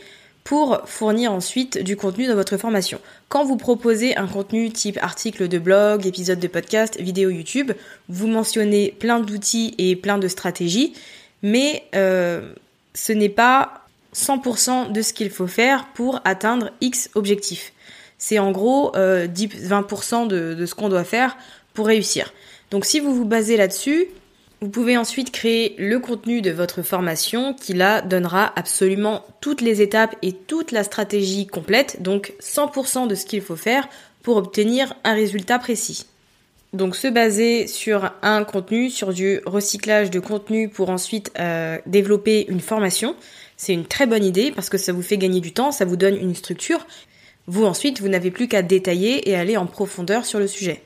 pour 0.44 0.80
fournir 0.86 1.32
ensuite 1.32 1.78
du 1.78 1.96
contenu 1.96 2.26
dans 2.26 2.34
votre 2.34 2.56
formation. 2.56 3.00
Quand 3.28 3.44
vous 3.44 3.56
proposez 3.56 4.16
un 4.16 4.26
contenu 4.26 4.70
type 4.70 4.98
article 5.00 5.48
de 5.48 5.58
blog, 5.58 6.06
épisode 6.06 6.40
de 6.40 6.48
podcast, 6.48 7.00
vidéo 7.00 7.30
YouTube, 7.30 7.72
vous 8.08 8.26
mentionnez 8.26 8.94
plein 8.98 9.20
d'outils 9.20 9.74
et 9.78 9.94
plein 9.94 10.18
de 10.18 10.28
stratégies, 10.28 10.94
mais 11.42 11.84
euh, 11.94 12.52
ce 12.94 13.12
n'est 13.12 13.28
pas 13.28 13.86
100% 14.14 14.92
de 14.92 15.02
ce 15.02 15.12
qu'il 15.12 15.30
faut 15.30 15.46
faire 15.46 15.88
pour 15.94 16.20
atteindre 16.24 16.70
X 16.80 17.08
objectif. 17.14 17.72
C'est 18.18 18.38
en 18.38 18.50
gros 18.50 18.92
10-20% 18.94 20.32
euh, 20.32 20.54
de 20.54 20.66
ce 20.66 20.74
qu'on 20.74 20.88
doit 20.88 21.04
faire 21.04 21.36
pour 21.74 21.86
réussir. 21.86 22.32
Donc 22.70 22.84
si 22.84 23.00
vous 23.00 23.14
vous 23.14 23.24
basez 23.24 23.56
là-dessus, 23.56 24.08
vous 24.62 24.68
pouvez 24.68 24.96
ensuite 24.96 25.32
créer 25.32 25.74
le 25.76 25.98
contenu 25.98 26.40
de 26.40 26.52
votre 26.52 26.82
formation 26.82 27.52
qui 27.52 27.72
là 27.74 28.00
donnera 28.00 28.52
absolument 28.54 29.26
toutes 29.40 29.60
les 29.60 29.82
étapes 29.82 30.14
et 30.22 30.30
toute 30.30 30.70
la 30.70 30.84
stratégie 30.84 31.48
complète, 31.48 32.00
donc 32.00 32.32
100% 32.40 33.08
de 33.08 33.16
ce 33.16 33.26
qu'il 33.26 33.42
faut 33.42 33.56
faire 33.56 33.88
pour 34.22 34.36
obtenir 34.36 34.94
un 35.02 35.14
résultat 35.14 35.58
précis. 35.58 36.06
Donc 36.72 36.94
se 36.94 37.08
baser 37.08 37.66
sur 37.66 38.12
un 38.22 38.44
contenu, 38.44 38.88
sur 38.88 39.12
du 39.12 39.40
recyclage 39.46 40.10
de 40.12 40.20
contenu 40.20 40.68
pour 40.68 40.90
ensuite 40.90 41.32
euh, 41.40 41.78
développer 41.86 42.46
une 42.48 42.60
formation, 42.60 43.16
c'est 43.56 43.72
une 43.72 43.84
très 43.84 44.06
bonne 44.06 44.24
idée 44.24 44.52
parce 44.52 44.68
que 44.68 44.78
ça 44.78 44.92
vous 44.92 45.02
fait 45.02 45.18
gagner 45.18 45.40
du 45.40 45.52
temps, 45.52 45.72
ça 45.72 45.84
vous 45.84 45.96
donne 45.96 46.16
une 46.16 46.36
structure. 46.36 46.86
Vous 47.48 47.64
ensuite, 47.64 48.00
vous 48.00 48.08
n'avez 48.08 48.30
plus 48.30 48.46
qu'à 48.46 48.62
détailler 48.62 49.28
et 49.28 49.34
aller 49.34 49.56
en 49.56 49.66
profondeur 49.66 50.24
sur 50.24 50.38
le 50.38 50.46
sujet. 50.46 50.82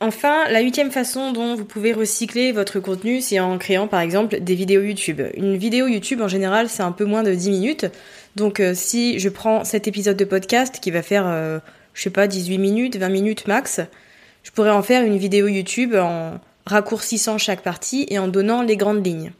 Enfin, 0.00 0.46
la 0.50 0.60
huitième 0.60 0.90
façon 0.90 1.32
dont 1.32 1.54
vous 1.54 1.64
pouvez 1.64 1.94
recycler 1.94 2.52
votre 2.52 2.80
contenu, 2.80 3.22
c'est 3.22 3.40
en 3.40 3.56
créant 3.56 3.88
par 3.88 4.00
exemple 4.00 4.40
des 4.40 4.54
vidéos 4.54 4.82
YouTube. 4.82 5.22
Une 5.34 5.56
vidéo 5.56 5.86
YouTube 5.86 6.20
en 6.20 6.28
général, 6.28 6.68
c'est 6.68 6.82
un 6.82 6.92
peu 6.92 7.06
moins 7.06 7.22
de 7.22 7.32
10 7.32 7.50
minutes. 7.50 7.86
Donc 8.36 8.60
euh, 8.60 8.74
si 8.74 9.18
je 9.18 9.30
prends 9.30 9.64
cet 9.64 9.88
épisode 9.88 10.18
de 10.18 10.26
podcast 10.26 10.80
qui 10.82 10.90
va 10.90 11.00
faire, 11.00 11.24
euh, 11.26 11.60
je 11.94 12.02
sais 12.02 12.10
pas, 12.10 12.26
18 12.26 12.58
minutes, 12.58 12.96
20 12.96 13.08
minutes 13.08 13.46
max, 13.46 13.80
je 14.42 14.50
pourrais 14.50 14.70
en 14.70 14.82
faire 14.82 15.02
une 15.02 15.16
vidéo 15.16 15.48
YouTube 15.48 15.94
en 15.94 16.40
raccourcissant 16.66 17.38
chaque 17.38 17.62
partie 17.62 18.06
et 18.10 18.18
en 18.18 18.28
donnant 18.28 18.60
les 18.60 18.76
grandes 18.76 19.04
lignes. 19.04 19.32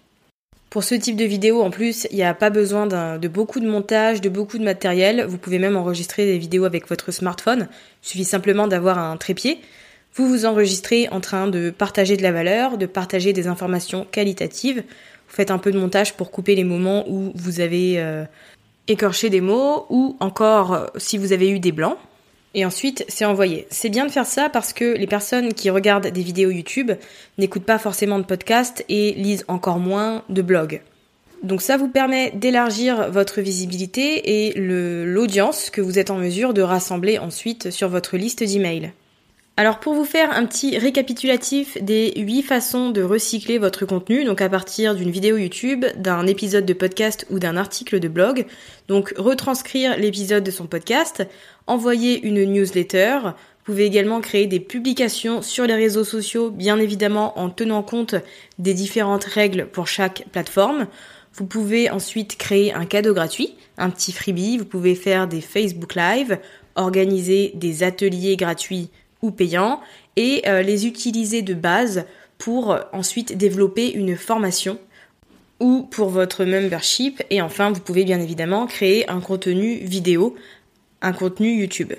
Pour 0.70 0.84
ce 0.84 0.94
type 0.94 1.16
de 1.16 1.24
vidéo, 1.24 1.62
en 1.62 1.70
plus, 1.70 2.06
il 2.10 2.16
n'y 2.16 2.22
a 2.22 2.34
pas 2.34 2.50
besoin 2.50 2.86
de 2.86 3.28
beaucoup 3.28 3.60
de 3.60 3.68
montage, 3.68 4.20
de 4.20 4.28
beaucoup 4.28 4.58
de 4.58 4.64
matériel. 4.64 5.24
Vous 5.24 5.38
pouvez 5.38 5.58
même 5.58 5.76
enregistrer 5.76 6.24
des 6.24 6.38
vidéos 6.38 6.64
avec 6.64 6.88
votre 6.88 7.12
smartphone. 7.12 7.68
Il 8.02 8.08
suffit 8.08 8.24
simplement 8.24 8.66
d'avoir 8.66 8.98
un 8.98 9.16
trépied. 9.16 9.60
Vous 10.16 10.26
vous 10.26 10.46
enregistrez 10.46 11.10
en 11.10 11.20
train 11.20 11.46
de 11.46 11.68
partager 11.68 12.16
de 12.16 12.22
la 12.22 12.32
valeur, 12.32 12.78
de 12.78 12.86
partager 12.86 13.34
des 13.34 13.48
informations 13.48 14.06
qualitatives. 14.10 14.78
Vous 14.78 15.34
faites 15.34 15.50
un 15.50 15.58
peu 15.58 15.70
de 15.70 15.78
montage 15.78 16.14
pour 16.14 16.30
couper 16.30 16.54
les 16.54 16.64
moments 16.64 17.04
où 17.06 17.32
vous 17.34 17.60
avez 17.60 18.00
euh, 18.00 18.24
écorché 18.88 19.28
des 19.28 19.42
mots 19.42 19.84
ou 19.90 20.16
encore 20.20 20.72
euh, 20.72 20.86
si 20.96 21.18
vous 21.18 21.34
avez 21.34 21.50
eu 21.50 21.58
des 21.58 21.70
blancs. 21.70 21.98
Et 22.54 22.64
ensuite, 22.64 23.04
c'est 23.08 23.26
envoyé. 23.26 23.66
C'est 23.68 23.90
bien 23.90 24.06
de 24.06 24.10
faire 24.10 24.24
ça 24.24 24.48
parce 24.48 24.72
que 24.72 24.96
les 24.96 25.06
personnes 25.06 25.52
qui 25.52 25.68
regardent 25.68 26.06
des 26.06 26.22
vidéos 26.22 26.50
YouTube 26.50 26.92
n'écoutent 27.36 27.66
pas 27.66 27.78
forcément 27.78 28.18
de 28.18 28.24
podcasts 28.24 28.86
et 28.88 29.12
lisent 29.12 29.44
encore 29.48 29.78
moins 29.78 30.24
de 30.30 30.40
blogs. 30.40 30.80
Donc 31.42 31.60
ça 31.60 31.76
vous 31.76 31.88
permet 31.88 32.30
d'élargir 32.30 33.10
votre 33.10 33.42
visibilité 33.42 34.46
et 34.46 34.54
l'audience 34.56 35.68
que 35.68 35.82
vous 35.82 35.98
êtes 35.98 36.10
en 36.10 36.16
mesure 36.16 36.54
de 36.54 36.62
rassembler 36.62 37.18
ensuite 37.18 37.70
sur 37.70 37.90
votre 37.90 38.16
liste 38.16 38.42
d'emails. 38.42 38.94
Alors 39.58 39.80
pour 39.80 39.94
vous 39.94 40.04
faire 40.04 40.36
un 40.36 40.44
petit 40.44 40.76
récapitulatif 40.76 41.82
des 41.82 42.12
8 42.14 42.42
façons 42.42 42.90
de 42.90 43.00
recycler 43.00 43.56
votre 43.56 43.86
contenu, 43.86 44.26
donc 44.26 44.42
à 44.42 44.50
partir 44.50 44.94
d'une 44.94 45.10
vidéo 45.10 45.38
YouTube, 45.38 45.86
d'un 45.96 46.26
épisode 46.26 46.66
de 46.66 46.74
podcast 46.74 47.26
ou 47.30 47.38
d'un 47.38 47.56
article 47.56 47.98
de 47.98 48.08
blog, 48.08 48.44
donc 48.86 49.14
retranscrire 49.16 49.96
l'épisode 49.96 50.44
de 50.44 50.50
son 50.50 50.66
podcast, 50.66 51.26
envoyer 51.66 52.22
une 52.26 52.44
newsletter, 52.44 53.20
vous 53.22 53.72
pouvez 53.72 53.86
également 53.86 54.20
créer 54.20 54.46
des 54.46 54.60
publications 54.60 55.40
sur 55.40 55.66
les 55.66 55.74
réseaux 55.74 56.04
sociaux, 56.04 56.50
bien 56.50 56.78
évidemment 56.78 57.38
en 57.38 57.48
tenant 57.48 57.82
compte 57.82 58.14
des 58.58 58.74
différentes 58.74 59.24
règles 59.24 59.68
pour 59.68 59.88
chaque 59.88 60.26
plateforme. 60.32 60.86
Vous 61.32 61.46
pouvez 61.46 61.88
ensuite 61.88 62.36
créer 62.36 62.74
un 62.74 62.84
cadeau 62.84 63.14
gratuit, 63.14 63.54
un 63.78 63.88
petit 63.88 64.12
freebie, 64.12 64.58
vous 64.58 64.66
pouvez 64.66 64.94
faire 64.94 65.26
des 65.26 65.40
Facebook 65.40 65.94
Live, 65.94 66.38
organiser 66.74 67.52
des 67.54 67.82
ateliers 67.84 68.36
gratuits 68.36 68.90
ou 69.26 69.30
payants 69.30 69.80
et 70.16 70.42
euh, 70.46 70.62
les 70.62 70.86
utiliser 70.86 71.42
de 71.42 71.54
base 71.54 72.04
pour 72.38 72.72
euh, 72.72 72.80
ensuite 72.92 73.36
développer 73.36 73.92
une 73.92 74.16
formation 74.16 74.78
ou 75.60 75.82
pour 75.82 76.08
votre 76.08 76.44
membership. 76.44 77.22
Et 77.30 77.42
enfin 77.42 77.70
vous 77.70 77.80
pouvez 77.80 78.04
bien 78.04 78.20
évidemment 78.20 78.66
créer 78.66 79.08
un 79.10 79.20
contenu 79.20 79.76
vidéo, 79.76 80.34
un 81.02 81.12
contenu 81.12 81.60
YouTube. 81.60 81.92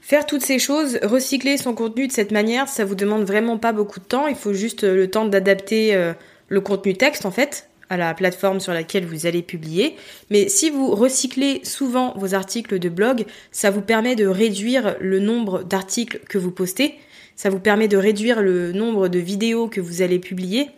Faire 0.00 0.26
toutes 0.26 0.42
ces 0.42 0.58
choses, 0.58 0.98
recycler 1.02 1.56
son 1.56 1.74
contenu 1.74 2.06
de 2.06 2.12
cette 2.12 2.30
manière, 2.30 2.68
ça 2.68 2.84
vous 2.84 2.94
demande 2.94 3.24
vraiment 3.24 3.56
pas 3.56 3.72
beaucoup 3.72 4.00
de 4.00 4.04
temps, 4.04 4.26
il 4.26 4.36
faut 4.36 4.52
juste 4.52 4.84
euh, 4.84 4.94
le 4.94 5.10
temps 5.10 5.24
d'adapter 5.26 6.12
le 6.48 6.60
contenu 6.60 6.94
texte 6.94 7.24
en 7.24 7.30
fait 7.30 7.68
à 7.90 7.96
la 7.96 8.14
plateforme 8.14 8.60
sur 8.60 8.72
laquelle 8.72 9.06
vous 9.06 9.26
allez 9.26 9.42
publier. 9.42 9.96
Mais 10.30 10.48
si 10.48 10.70
vous 10.70 10.94
recyclez 10.94 11.60
souvent 11.64 12.14
vos 12.16 12.34
articles 12.34 12.78
de 12.78 12.88
blog, 12.88 13.24
ça 13.52 13.70
vous 13.70 13.82
permet 13.82 14.16
de 14.16 14.26
réduire 14.26 14.96
le 15.00 15.18
nombre 15.18 15.62
d'articles 15.62 16.20
que 16.28 16.38
vous 16.38 16.50
postez, 16.50 16.94
ça 17.36 17.50
vous 17.50 17.60
permet 17.60 17.88
de 17.88 17.96
réduire 17.96 18.42
le 18.42 18.72
nombre 18.72 19.08
de 19.08 19.18
vidéos 19.18 19.68
que 19.68 19.80
vous 19.80 20.02
allez 20.02 20.18
publier, 20.18 20.70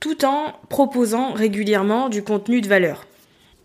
tout 0.00 0.24
en 0.24 0.54
proposant 0.68 1.32
régulièrement 1.32 2.08
du 2.08 2.22
contenu 2.22 2.60
de 2.60 2.68
valeur. 2.68 3.06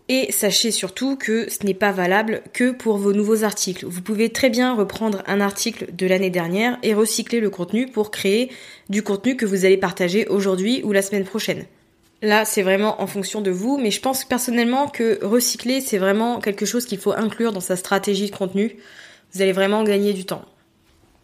Et 0.08 0.30
sachez 0.30 0.70
surtout 0.70 1.16
que 1.16 1.50
ce 1.50 1.66
n'est 1.66 1.74
pas 1.74 1.90
valable 1.90 2.42
que 2.52 2.70
pour 2.70 2.96
vos 2.96 3.12
nouveaux 3.12 3.42
articles. 3.42 3.86
Vous 3.86 4.02
pouvez 4.02 4.30
très 4.30 4.50
bien 4.50 4.74
reprendre 4.74 5.24
un 5.26 5.40
article 5.40 5.86
de 5.92 6.06
l'année 6.06 6.30
dernière 6.30 6.78
et 6.84 6.94
recycler 6.94 7.40
le 7.40 7.50
contenu 7.50 7.86
pour 7.86 8.12
créer 8.12 8.52
du 8.88 9.02
contenu 9.02 9.36
que 9.36 9.46
vous 9.46 9.64
allez 9.64 9.76
partager 9.76 10.28
aujourd'hui 10.28 10.82
ou 10.84 10.92
la 10.92 11.02
semaine 11.02 11.24
prochaine. 11.24 11.64
Là, 12.26 12.44
c'est 12.44 12.62
vraiment 12.62 13.00
en 13.00 13.06
fonction 13.06 13.40
de 13.40 13.52
vous, 13.52 13.78
mais 13.78 13.92
je 13.92 14.00
pense 14.00 14.24
personnellement 14.24 14.88
que 14.88 15.24
recycler, 15.24 15.80
c'est 15.80 15.98
vraiment 15.98 16.40
quelque 16.40 16.66
chose 16.66 16.84
qu'il 16.84 16.98
faut 16.98 17.12
inclure 17.12 17.52
dans 17.52 17.60
sa 17.60 17.76
stratégie 17.76 18.28
de 18.28 18.34
contenu. 18.34 18.74
Vous 19.32 19.42
allez 19.42 19.52
vraiment 19.52 19.84
gagner 19.84 20.12
du 20.12 20.24
temps. 20.24 20.44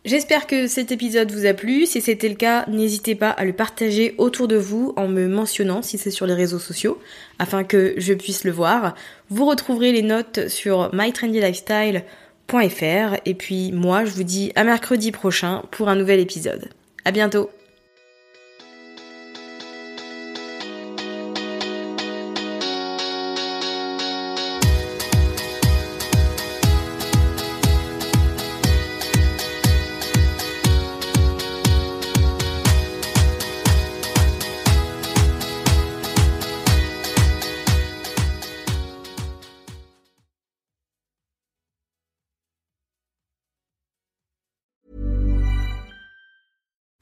J'espère 0.05 0.47
que 0.47 0.69
cet 0.69 0.93
épisode 0.93 1.33
vous 1.33 1.45
a 1.45 1.55
plu. 1.55 1.87
Si 1.87 2.01
c'était 2.01 2.29
le 2.29 2.37
cas, 2.37 2.67
n'hésitez 2.69 3.17
pas 3.17 3.31
à 3.31 3.45
le 3.45 3.53
partager 3.53 4.15
autour 4.17 4.47
de 4.47 4.55
vous 4.55 4.93
en 4.95 5.09
me 5.09 5.27
mentionnant 5.27 5.83
si 5.83 5.99
c'est 5.99 6.13
sur 6.13 6.27
les 6.27 6.35
réseaux 6.35 6.61
sociaux 6.61 7.01
afin 7.41 7.65
que 7.65 7.95
je 7.97 8.15
puisse 8.15 8.45
le 8.45 8.53
voir. 8.53 8.95
Vous 9.29 9.45
retrouverez 9.45 9.91
les 9.91 10.03
notes 10.03 10.47
sur 10.47 10.95
mytrendylifestyle.fr 10.95 13.17
et 13.25 13.35
puis 13.35 13.73
moi, 13.73 14.05
je 14.05 14.13
vous 14.13 14.23
dis 14.23 14.53
à 14.55 14.63
mercredi 14.63 15.11
prochain 15.11 15.65
pour 15.73 15.89
un 15.89 15.97
nouvel 15.97 16.21
épisode. 16.21 16.69
À 17.05 17.11
bientôt! 17.11 17.51